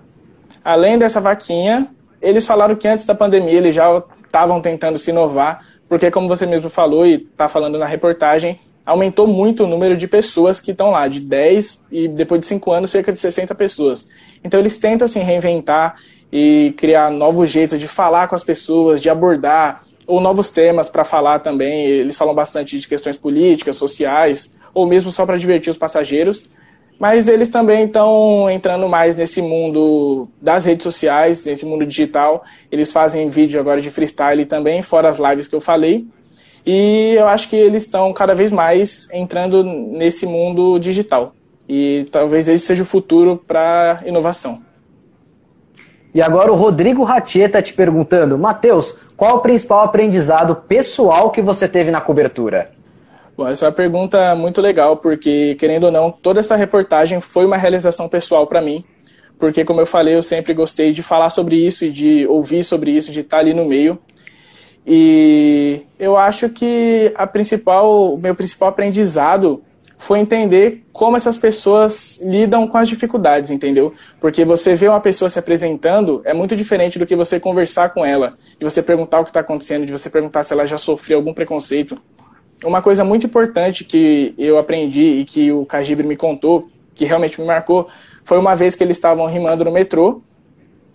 Além 0.65 0.99
dessa 0.99 1.21
vaquinha, 1.21 1.89
eles 2.21 2.47
falaram 2.47 2.75
que 2.75 2.89
antes 2.89 3.05
da 3.05 3.15
pandemia 3.15 3.59
eles 3.59 3.75
já 3.75 4.03
estavam 4.25 4.61
tentando 4.61 4.99
se 4.99 5.11
inovar 5.11 5.61
porque 5.89 6.11
como 6.11 6.29
você 6.29 6.47
mesmo 6.47 6.69
falou 6.69 7.07
e 7.07 7.15
está 7.15 7.49
falando 7.49 7.79
na 7.79 7.87
reportagem, 7.87 8.59
aumentou 8.87 9.27
muito 9.27 9.65
o 9.65 9.67
número 9.67 9.97
de 9.97 10.07
pessoas 10.07 10.61
que 10.61 10.71
estão 10.71 10.93
lá, 10.93 11.09
de 11.09 11.21
10 11.21 11.81
e 11.91 12.07
depois 12.07 12.41
de 12.41 12.47
5 12.47 12.71
anos 12.71 12.91
cerca 12.91 13.13
de 13.13 13.19
60 13.19 13.53
pessoas. 13.57 14.09
Então 14.45 14.61
eles 14.61 14.79
tentam 14.79 15.09
se 15.09 15.19
reinventar 15.19 15.97
e 16.33 16.73
criar 16.77 17.11
novos 17.11 17.51
jeitos 17.51 17.81
de 17.81 17.89
falar 17.89 18.29
com 18.29 18.37
as 18.37 18.45
pessoas, 18.45 19.03
de 19.03 19.11
abordar, 19.11 19.83
ou 20.07 20.21
novos 20.21 20.51
temas 20.51 20.89
para 20.89 21.03
falar 21.03 21.41
também. 21.41 21.85
Eles 21.85 22.17
falam 22.17 22.35
bastante 22.35 22.79
de 22.79 22.87
questões 22.87 23.17
políticas, 23.17 23.77
sociais, 23.77 24.53
ou 24.73 24.87
mesmo 24.87 25.11
só 25.11 25.27
para 25.27 25.37
divertir 25.37 25.71
os 25.71 25.77
passageiros. 25.77 26.45
Mas 26.99 27.29
eles 27.29 27.51
também 27.51 27.85
estão 27.85 28.49
entrando 28.49 28.89
mais 28.89 29.17
nesse 29.17 29.43
mundo 29.43 30.29
das 30.41 30.65
redes 30.65 30.85
sociais, 30.85 31.45
nesse 31.45 31.67
mundo 31.67 31.85
digital. 31.85 32.45
Eles 32.71 32.93
fazem 32.93 33.29
vídeo 33.29 33.61
agora 33.61 33.83
de 33.83 33.91
freestyle 33.91 34.47
também, 34.47 34.81
fora 34.81 35.09
as 35.09 35.19
lives 35.19 35.49
que 35.49 35.55
eu 35.55 35.61
falei. 35.61 36.07
E 36.67 37.15
eu 37.17 37.29
acho 37.29 37.49
que 37.49 37.55
eles 37.55 37.85
estão 37.85 38.13
cada 38.13 38.35
vez 38.35 38.51
mais 38.51 39.09
entrando 39.13 39.63
nesse 39.63 40.27
mundo 40.27 40.79
digital. 40.81 41.33
E 41.69 42.09
talvez 42.11 42.49
esse 42.49 42.67
seja 42.67 42.83
o 42.83 42.87
futuro 42.87 43.41
para 43.47 44.03
inovação. 44.05 44.61
E 46.13 46.21
agora 46.21 46.51
o 46.51 46.57
Rodrigo 46.57 47.05
Ratier 47.05 47.47
está 47.47 47.63
te 47.63 47.73
perguntando, 47.73 48.39
Matheus, 48.39 48.97
qual 49.17 49.37
o 49.37 49.41
principal 49.41 49.83
aprendizado 49.83 50.57
pessoal 50.57 51.31
que 51.31 51.43
você 51.43 51.69
teve 51.69 51.91
na 51.91 52.01
cobertura? 52.01 52.71
Bom, 53.37 53.47
essa 53.47 53.67
é 53.67 53.69
uma 53.69 53.75
pergunta 53.75 54.35
muito 54.35 54.63
legal, 54.63 54.97
porque, 54.97 55.55
querendo 55.57 55.85
ou 55.85 55.93
não, 55.93 56.11
toda 56.11 56.41
essa 56.41 56.57
reportagem 56.57 57.21
foi 57.21 57.45
uma 57.45 57.59
realização 57.59 58.09
pessoal 58.09 58.47
para 58.47 58.63
mim, 58.63 58.83
porque, 59.39 59.63
como 59.63 59.83
eu 59.83 59.87
falei, 59.87 60.17
eu 60.17 60.23
sempre 60.23 60.55
gostei 60.55 60.91
de 60.91 61.03
falar 61.03 61.29
sobre 61.29 61.57
isso 61.57 61.85
e 61.85 61.93
de 61.93 62.27
ouvir 62.27 62.65
sobre 62.65 62.93
isso, 62.93 63.13
de 63.13 63.21
estar 63.21 63.39
ali 63.39 63.53
no 63.53 63.67
meio. 63.67 63.99
E 64.87 65.83
eu 65.99 66.17
acho 66.17 66.49
que 66.49 67.13
a 67.17 67.27
principal, 67.27 68.15
o 68.15 68.19
meu 68.19 68.35
principal 68.35 68.69
aprendizado 68.69 69.63
foi 69.99 70.21
entender 70.21 70.85
como 70.93 71.17
essas 71.17 71.39
pessoas 71.39 72.21
lidam 72.23 72.69
com 72.69 72.79
as 72.79 72.89
dificuldades, 72.89 73.51
entendeu? 73.51 73.95
Porque 74.21 74.45
você 74.45 74.75
vê 74.75 74.89
uma 74.89 75.01
pessoa 75.01 75.29
se 75.29 75.39
apresentando 75.39 76.21
é 76.25 76.33
muito 76.35 76.55
diferente 76.55 76.99
do 76.99 77.07
que 77.07 77.17
você 77.17 77.41
conversar 77.41 77.89
com 77.91 78.05
ela 78.05 78.37
e 78.61 78.65
você 78.65 78.83
perguntar 78.83 79.21
o 79.21 79.25
que 79.25 79.31
está 79.31 79.41
acontecendo, 79.41 79.87
de 79.87 79.93
você 79.93 80.09
perguntar 80.09 80.43
se 80.43 80.53
ela 80.53 80.67
já 80.67 80.79
sofreu 80.79 81.19
algum 81.19 81.33
preconceito 81.33 81.99
uma 82.65 82.81
coisa 82.81 83.05
muito 83.05 83.27
importante 83.27 83.85
que 83.85 84.35
eu 84.39 84.59
aprendi 84.59 85.21
e 85.21 85.25
que 85.25 85.53
o 85.53 85.67
Cajibre 85.67 86.07
me 86.07 86.17
contou, 86.17 86.69
que 86.95 87.05
realmente 87.05 87.41
me 87.41 87.47
marcou, 87.47 87.89
foi 88.25 88.39
uma 88.39 88.55
vez 88.55 88.75
que 88.75 88.83
eles 88.83 88.97
estavam 88.97 89.27
rimando 89.27 89.65
no 89.65 89.71
metrô 89.71 90.23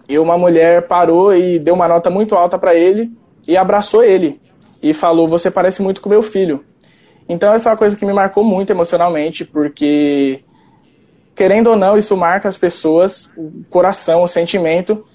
e 0.10 0.18
uma 0.18 0.38
mulher 0.38 0.88
parou 0.88 1.36
e 1.36 1.60
deu 1.60 1.74
uma 1.74 1.88
nota 1.88 2.10
muito 2.10 2.36
alta 2.36 2.58
para 2.58 2.76
ele 2.76 3.12
e 3.48 3.58
abraçou 3.58 4.04
ele 4.04 4.40
e 4.82 4.94
falou: 4.94 5.28
Você 5.28 5.52
parece 5.52 5.82
muito 5.82 6.02
com 6.02 6.10
meu 6.10 6.22
filho. 6.22 6.64
Então, 7.28 7.54
essa 7.54 7.70
é 7.70 7.72
uma 7.72 7.78
coisa 7.78 7.96
que 7.96 8.06
me 8.06 8.14
marcou 8.14 8.44
muito 8.44 8.72
emocionalmente, 8.72 9.46
porque, 9.46 10.42
querendo 11.36 11.70
ou 11.70 11.76
não, 11.76 11.98
isso 11.98 12.18
marca 12.18 12.50
as 12.50 12.58
pessoas, 12.58 13.30
o 13.38 13.64
coração, 13.70 14.24
o 14.24 14.28
sentimento. 14.28 15.06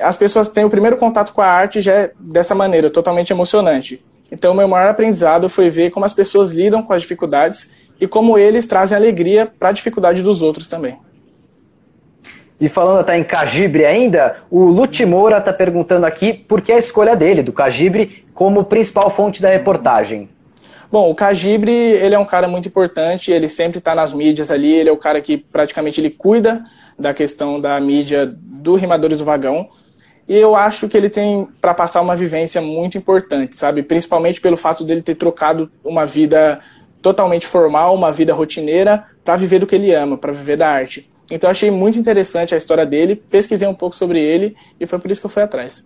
As 0.00 0.16
pessoas 0.16 0.48
têm 0.48 0.64
o 0.64 0.70
primeiro 0.70 0.96
contato 0.96 1.32
com 1.32 1.40
a 1.40 1.46
arte 1.46 1.80
já 1.80 1.92
é 1.92 2.12
dessa 2.18 2.54
maneira, 2.54 2.90
totalmente 2.90 3.32
emocionante. 3.32 4.04
Então, 4.30 4.52
o 4.52 4.56
meu 4.56 4.68
maior 4.68 4.88
aprendizado 4.88 5.48
foi 5.48 5.70
ver 5.70 5.90
como 5.90 6.06
as 6.06 6.14
pessoas 6.14 6.50
lidam 6.50 6.82
com 6.82 6.92
as 6.92 7.02
dificuldades 7.02 7.70
e 8.00 8.06
como 8.06 8.36
eles 8.36 8.66
trazem 8.66 8.96
alegria 8.96 9.46
para 9.46 9.68
a 9.68 9.72
dificuldade 9.72 10.22
dos 10.22 10.42
outros 10.42 10.66
também. 10.66 10.96
E 12.60 12.68
falando 12.68 13.00
até 13.00 13.18
em 13.18 13.24
Cajibre 13.24 13.84
ainda, 13.84 14.36
o 14.50 14.64
Lute 14.64 15.04
Moura 15.04 15.38
está 15.38 15.52
perguntando 15.52 16.06
aqui 16.06 16.32
por 16.32 16.62
que 16.62 16.72
a 16.72 16.78
escolha 16.78 17.16
dele, 17.16 17.42
do 17.42 17.52
Cajibre, 17.52 18.24
como 18.32 18.64
principal 18.64 19.10
fonte 19.10 19.42
da 19.42 19.50
reportagem. 19.50 20.28
Bom, 20.90 21.10
o 21.10 21.14
Cajibre, 21.14 21.72
ele 21.72 22.14
é 22.14 22.18
um 22.18 22.24
cara 22.24 22.46
muito 22.46 22.68
importante, 22.68 23.32
ele 23.32 23.48
sempre 23.48 23.78
está 23.78 23.94
nas 23.94 24.12
mídias 24.12 24.50
ali, 24.50 24.72
ele 24.72 24.88
é 24.88 24.92
o 24.92 24.96
cara 24.96 25.20
que 25.20 25.36
praticamente 25.36 26.00
ele 26.00 26.10
cuida 26.10 26.64
da 26.96 27.12
questão 27.12 27.60
da 27.60 27.80
mídia 27.80 28.32
do 28.32 28.76
Rimadores 28.76 29.18
do 29.18 29.24
Vagão. 29.24 29.68
E 30.28 30.36
eu 30.36 30.54
acho 30.54 30.88
que 30.88 30.96
ele 30.96 31.10
tem 31.10 31.48
para 31.60 31.74
passar 31.74 32.00
uma 32.00 32.14
vivência 32.14 32.62
muito 32.62 32.96
importante, 32.96 33.56
sabe? 33.56 33.82
Principalmente 33.82 34.40
pelo 34.40 34.56
fato 34.56 34.84
dele 34.84 35.02
ter 35.02 35.16
trocado 35.16 35.70
uma 35.84 36.06
vida 36.06 36.60
totalmente 37.02 37.46
formal, 37.46 37.94
uma 37.94 38.12
vida 38.12 38.32
rotineira, 38.32 39.04
para 39.24 39.36
viver 39.36 39.58
do 39.58 39.66
que 39.66 39.74
ele 39.74 39.92
ama, 39.92 40.16
para 40.16 40.32
viver 40.32 40.56
da 40.56 40.68
arte. 40.68 41.10
Então 41.30 41.48
achei 41.48 41.70
muito 41.70 41.98
interessante 41.98 42.54
a 42.54 42.58
história 42.58 42.84
dele, 42.84 43.16
pesquisei 43.16 43.66
um 43.66 43.74
pouco 43.74 43.96
sobre 43.96 44.20
ele 44.20 44.56
e 44.78 44.86
foi 44.86 44.98
por 44.98 45.10
isso 45.10 45.20
que 45.20 45.26
eu 45.26 45.30
fui 45.30 45.42
atrás. 45.42 45.84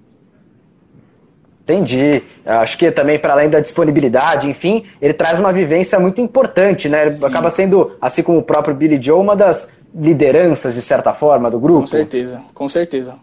Entendi. 1.63 2.23
Acho 2.47 2.79
que 2.79 2.91
também, 2.91 3.19
para 3.19 3.35
além 3.35 3.51
da 3.51 3.61
disponibilidade, 3.61 4.49
enfim, 4.49 4.85
ele 5.03 5.13
traz 5.13 5.39
uma 5.39 5.53
vivência 5.53 6.01
muito 6.01 6.19
importante, 6.19 6.89
né? 6.89 7.03
Ele 7.03 7.13
Sim. 7.13 7.27
acaba 7.27 7.51
sendo, 7.51 7.93
assim 8.01 8.23
como 8.23 8.39
o 8.39 8.43
próprio 8.43 8.75
Billy 8.75 9.01
Joe, 9.01 9.21
uma 9.21 9.37
das 9.37 9.71
lideranças, 9.95 10.75
de 10.75 10.81
certa 10.81 11.13
forma, 11.13 11.51
do 11.51 11.61
grupo. 11.61 11.81
Com 11.81 11.87
certeza, 11.87 12.41
com 12.55 12.69
certeza. 12.71 13.17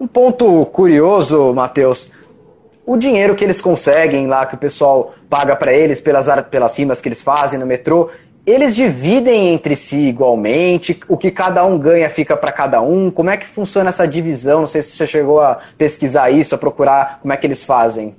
Um 0.00 0.06
ponto 0.08 0.66
curioso, 0.66 1.54
Matheus, 1.54 2.10
o 2.84 2.96
dinheiro 2.96 3.36
que 3.36 3.44
eles 3.44 3.60
conseguem 3.60 4.26
lá, 4.26 4.44
que 4.44 4.56
o 4.56 4.58
pessoal 4.58 5.14
paga 5.30 5.54
para 5.54 5.72
eles 5.72 6.00
pelas, 6.00 6.26
pelas 6.50 6.76
rimas 6.76 7.00
que 7.00 7.08
eles 7.08 7.22
fazem 7.22 7.58
no 7.58 7.66
metrô, 7.66 8.10
eles 8.46 8.76
dividem 8.76 9.48
entre 9.48 9.74
si 9.74 9.96
igualmente? 9.96 10.98
O 11.08 11.16
que 11.16 11.32
cada 11.32 11.64
um 11.64 11.76
ganha 11.76 12.08
fica 12.08 12.36
para 12.36 12.52
cada 12.52 12.80
um? 12.80 13.10
Como 13.10 13.28
é 13.28 13.36
que 13.36 13.44
funciona 13.44 13.88
essa 13.88 14.06
divisão? 14.06 14.60
Não 14.60 14.68
sei 14.68 14.82
se 14.82 14.96
você 14.96 15.06
chegou 15.06 15.40
a 15.40 15.58
pesquisar 15.76 16.30
isso, 16.30 16.54
a 16.54 16.58
procurar 16.58 17.18
como 17.20 17.32
é 17.32 17.36
que 17.36 17.46
eles 17.46 17.64
fazem. 17.64 18.14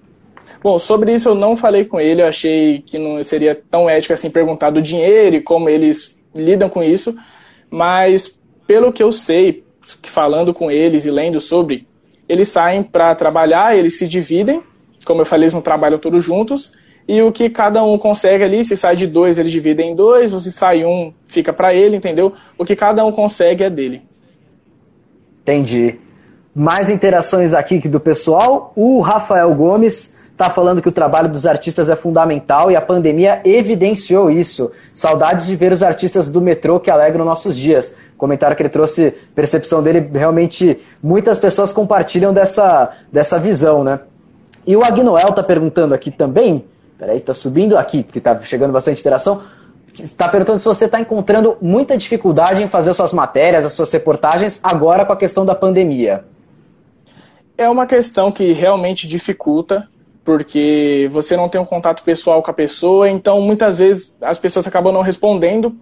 Bom, 0.62 0.78
sobre 0.78 1.14
isso 1.14 1.30
eu 1.30 1.36
não 1.36 1.56
falei 1.56 1.86
com 1.86 2.00
ele, 2.00 2.22
eu 2.22 2.28
achei 2.28 2.84
que 2.86 2.98
não 2.98 3.24
seria 3.24 3.56
tão 3.70 3.90
ético 3.90 4.14
assim 4.14 4.30
perguntar 4.30 4.70
do 4.70 4.82
dinheiro 4.82 5.38
e 5.38 5.42
como 5.42 5.70
eles 5.70 6.18
lidam 6.36 6.68
com 6.68 6.84
isso, 6.84 7.16
mas 7.70 8.36
pelo 8.66 8.92
que 8.92 9.02
eu 9.02 9.12
sei, 9.12 9.64
falando 10.04 10.54
com 10.54 10.70
eles 10.70 11.06
e 11.06 11.12
lendo 11.12 11.40
sobre, 11.40 11.88
eles 12.28 12.50
saem 12.50 12.84
para 12.84 13.16
trabalhar, 13.16 13.78
eles 13.78 13.98
se 13.98 14.08
dividem, 14.08 14.62
como 15.06 15.22
eu 15.22 15.26
falei, 15.26 15.46
eles 15.46 15.54
não 15.54 15.62
trabalham 15.62 16.00
todos 16.00 16.24
juntos, 16.24 16.74
e 17.08 17.22
o 17.22 17.32
que 17.32 17.50
cada 17.50 17.84
um 17.84 17.98
consegue 17.98 18.44
ali, 18.44 18.66
se 18.66 18.76
sai 18.76 18.96
de 18.96 19.08
dois, 19.08 19.38
eles 19.38 19.52
dividem 19.52 19.92
em 19.92 19.96
dois, 19.96 20.34
ou 20.34 20.40
se 20.40 20.52
sai 20.52 20.84
um, 20.84 21.14
fica 21.26 21.54
para 21.54 21.74
ele, 21.74 21.96
entendeu? 21.96 22.34
O 22.58 22.66
que 22.66 22.76
cada 22.76 23.06
um 23.06 23.12
consegue 23.12 23.64
é 23.64 23.70
dele. 23.70 24.02
Entendi. 25.42 26.00
Mais 26.54 26.90
interações 26.90 27.54
aqui 27.54 27.88
do 27.88 28.00
pessoal. 28.00 28.74
O 28.76 29.00
Rafael 29.00 29.54
Gomes 29.56 30.14
tá 30.36 30.50
falando 30.50 30.82
que 30.82 30.90
o 30.90 30.92
trabalho 30.92 31.30
dos 31.30 31.46
artistas 31.46 31.90
é 31.90 31.96
fundamental 31.96 32.70
e 32.70 32.76
a 32.76 32.82
pandemia 32.82 33.42
evidenciou 33.46 34.30
isso. 34.30 34.72
Saudades 34.94 35.48
de 35.48 35.56
ver 35.56 35.72
os 35.72 35.82
artistas 35.82 36.30
do 36.30 36.42
metrô 36.42 36.80
que 36.80 36.92
alegram 36.92 37.24
nossos 37.24 37.56
dias. 37.56 37.96
Comentário 38.18 38.56
que 38.56 38.62
ele 38.62 38.70
trouxe, 38.70 39.14
percepção 39.34 39.82
dele, 39.82 40.10
realmente 40.14 40.78
muitas 41.02 41.40
pessoas 41.40 41.72
compartilham 41.72 42.34
dessa, 42.34 42.92
dessa 43.12 43.40
visão, 43.40 43.84
né? 43.84 44.02
E 44.66 44.76
o 44.76 44.84
Agnoel 44.84 45.32
tá 45.32 45.42
perguntando 45.42 45.94
aqui 45.94 46.12
também, 46.12 46.66
peraí, 46.98 47.20
tá 47.20 47.34
subindo 47.34 47.78
aqui, 47.78 48.04
porque 48.04 48.20
tá 48.20 48.40
chegando 48.42 48.72
bastante 48.72 49.00
interação 49.00 49.44
está 50.04 50.28
perguntando 50.30 50.60
se 50.60 50.66
você 50.66 50.86
está 50.86 51.00
encontrando 51.00 51.58
muita 51.62 51.98
dificuldade 51.98 52.62
em 52.62 52.68
fazer 52.68 52.94
suas 52.94 53.14
matérias, 53.14 53.66
as 53.66 53.74
suas 53.74 53.92
reportagens, 53.92 54.60
agora 54.64 55.06
com 55.06 55.14
a 55.14 55.18
questão 55.18 55.46
da 55.46 55.56
pandemia. 55.56 56.24
É 57.58 57.70
uma 57.70 57.86
questão 57.86 58.32
que 58.32 58.52
realmente 58.54 59.08
dificulta, 59.08 59.88
porque 60.24 61.10
você 61.12 61.36
não 61.36 61.50
tem 61.50 61.60
um 61.60 61.66
contato 61.66 62.04
pessoal 62.04 62.44
com 62.44 62.52
a 62.52 62.54
pessoa, 62.54 63.10
então 63.10 63.42
muitas 63.42 63.80
vezes 63.80 64.14
as 64.22 64.38
pessoas 64.38 64.68
acabam 64.68 64.94
não 64.94 65.02
respondendo, 65.02 65.76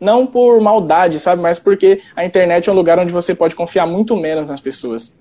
não 0.00 0.26
por 0.26 0.60
maldade, 0.60 1.18
sabe, 1.18 1.40
mas 1.40 1.58
porque 1.58 2.02
a 2.14 2.24
internet 2.24 2.68
é 2.68 2.72
um 2.72 2.76
lugar 2.76 2.98
onde 2.98 3.12
você 3.12 3.34
pode 3.34 3.54
confiar 3.54 3.86
muito 3.86 4.16
menos 4.16 4.48
nas 4.48 4.60
pessoas. 4.60 5.12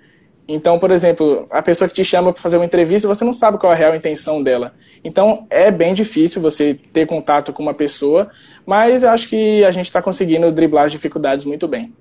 Então, 0.47 0.77
por 0.77 0.91
exemplo, 0.91 1.47
a 1.49 1.62
pessoa 1.62 1.88
que 1.88 1.95
te 1.95 2.03
chama 2.03 2.34
para 2.34 2.41
fazer 2.41 2.58
uma 2.58 2.65
entrevista, 2.65 3.08
você 3.08 3.23
não 3.23 3.34
sabe 3.34 3.58
qual 3.58 3.71
é 3.71 3.75
a 3.75 3.77
real 3.77 3.95
intenção 3.95 4.43
dela. 4.43 4.73
Então, 5.03 5.45
é 5.49 5.71
bem 5.71 5.93
difícil 5.93 6.41
você 6.41 6.77
ter 6.91 7.06
contato 7.06 7.53
com 7.53 7.63
uma 7.63 7.73
pessoa, 7.73 8.29
mas 8.65 9.03
eu 9.03 9.10
acho 9.10 9.29
que 9.29 9.63
a 9.63 9.71
gente 9.71 9.86
está 9.86 10.01
conseguindo 10.01 10.51
driblar 10.51 10.86
as 10.86 10.91
dificuldades 10.91 11.45
muito 11.45 11.67
bem. 11.67 11.93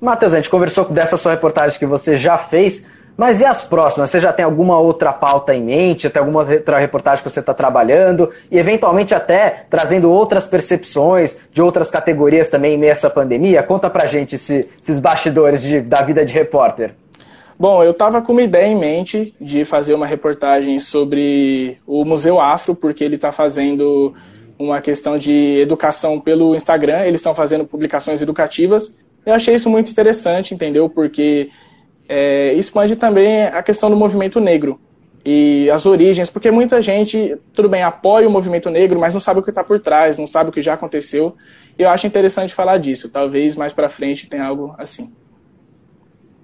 Matheus, 0.00 0.34
a 0.34 0.36
gente 0.36 0.50
conversou 0.50 0.84
dessa 0.86 1.16
sua 1.16 1.32
reportagem 1.32 1.78
que 1.78 1.86
você 1.86 2.16
já 2.16 2.36
fez, 2.36 2.84
mas 3.16 3.40
e 3.40 3.44
as 3.44 3.62
próximas? 3.62 4.10
Você 4.10 4.20
já 4.20 4.32
tem 4.32 4.44
alguma 4.44 4.78
outra 4.78 5.12
pauta 5.12 5.54
em 5.54 5.62
mente? 5.62 6.10
Tem 6.10 6.20
alguma 6.20 6.40
outra 6.40 6.78
reportagem 6.78 7.22
que 7.22 7.30
você 7.30 7.40
está 7.40 7.54
trabalhando? 7.54 8.30
E 8.50 8.58
eventualmente 8.58 9.14
até 9.14 9.66
trazendo 9.70 10.10
outras 10.10 10.46
percepções 10.46 11.38
de 11.52 11.62
outras 11.62 11.90
categorias 11.90 12.48
também 12.48 12.74
em 12.74 12.78
meio 12.78 12.90
a 12.90 12.92
essa 12.92 13.08
pandemia? 13.08 13.62
Conta 13.62 13.88
pra 13.88 14.06
gente 14.06 14.34
esse, 14.34 14.68
esses 14.82 14.98
bastidores 14.98 15.62
de, 15.62 15.80
da 15.80 16.02
vida 16.02 16.24
de 16.24 16.34
repórter. 16.34 16.94
Bom, 17.58 17.82
eu 17.84 17.92
estava 17.92 18.20
com 18.20 18.32
uma 18.32 18.42
ideia 18.42 18.66
em 18.66 18.76
mente 18.76 19.34
de 19.40 19.64
fazer 19.64 19.94
uma 19.94 20.06
reportagem 20.06 20.80
sobre 20.80 21.78
o 21.86 22.04
Museu 22.04 22.40
Afro, 22.40 22.74
porque 22.74 23.04
ele 23.04 23.14
está 23.14 23.30
fazendo 23.30 24.12
uma 24.58 24.80
questão 24.80 25.16
de 25.16 25.58
educação 25.60 26.20
pelo 26.20 26.54
Instagram, 26.54 27.02
eles 27.02 27.20
estão 27.20 27.34
fazendo 27.34 27.64
publicações 27.64 28.20
educativas. 28.22 28.92
Eu 29.24 29.34
achei 29.34 29.54
isso 29.54 29.70
muito 29.70 29.90
interessante, 29.90 30.54
entendeu? 30.54 30.88
Porque 30.88 31.48
é, 32.08 32.52
expande 32.54 32.96
também 32.96 33.44
a 33.44 33.62
questão 33.62 33.88
do 33.88 33.96
movimento 33.96 34.40
negro 34.40 34.78
e 35.24 35.70
as 35.70 35.86
origens, 35.86 36.28
porque 36.28 36.50
muita 36.50 36.82
gente, 36.82 37.36
tudo 37.52 37.68
bem, 37.68 37.82
apoia 37.82 38.28
o 38.28 38.30
movimento 38.30 38.68
negro, 38.68 39.00
mas 39.00 39.14
não 39.14 39.20
sabe 39.20 39.40
o 39.40 39.42
que 39.42 39.50
está 39.50 39.64
por 39.64 39.80
trás, 39.80 40.18
não 40.18 40.26
sabe 40.26 40.50
o 40.50 40.52
que 40.52 40.60
já 40.60 40.74
aconteceu. 40.74 41.34
Eu 41.78 41.88
acho 41.88 42.06
interessante 42.06 42.54
falar 42.54 42.78
disso. 42.78 43.08
Talvez 43.08 43.56
mais 43.56 43.72
para 43.72 43.88
frente 43.88 44.28
tenha 44.28 44.44
algo 44.44 44.74
assim. 44.76 45.10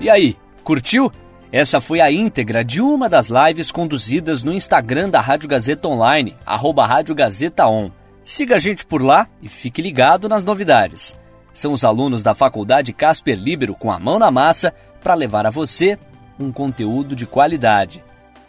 E 0.00 0.10
aí, 0.10 0.36
curtiu? 0.62 1.10
Essa 1.50 1.80
foi 1.80 2.00
a 2.00 2.10
íntegra 2.10 2.64
de 2.64 2.80
uma 2.80 3.08
das 3.08 3.28
lives 3.28 3.70
conduzidas 3.70 4.42
no 4.42 4.52
Instagram 4.52 5.08
da 5.08 5.20
Rádio 5.20 5.48
Gazeta 5.48 5.86
Online, 5.86 6.34
arroba 6.44 6.84
Rádio 6.84 7.14
Gazeta 7.14 7.66
On. 7.66 7.90
Siga 8.22 8.56
a 8.56 8.58
gente 8.58 8.84
por 8.84 9.00
lá 9.00 9.28
e 9.40 9.48
fique 9.48 9.80
ligado 9.80 10.28
nas 10.28 10.44
novidades. 10.44 11.14
São 11.52 11.72
os 11.72 11.84
alunos 11.84 12.22
da 12.24 12.34
Faculdade 12.34 12.92
Casper 12.92 13.38
Libero 13.38 13.74
com 13.74 13.92
a 13.92 13.98
mão 13.98 14.18
na 14.18 14.30
massa 14.30 14.74
para 15.00 15.14
levar 15.14 15.46
a 15.46 15.50
você 15.50 15.96
um 16.38 16.52
conteúdo 16.52 17.14
de 17.14 17.26
qualidade. 17.26 18.02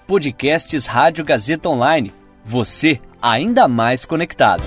Podcasts 0.08 0.86
Rádio 0.86 1.26
Gazeta 1.26 1.70
Online. 1.70 2.14
Você 2.44 3.00
ainda 3.22 3.68
mais 3.68 4.06
conectado. 4.06 4.64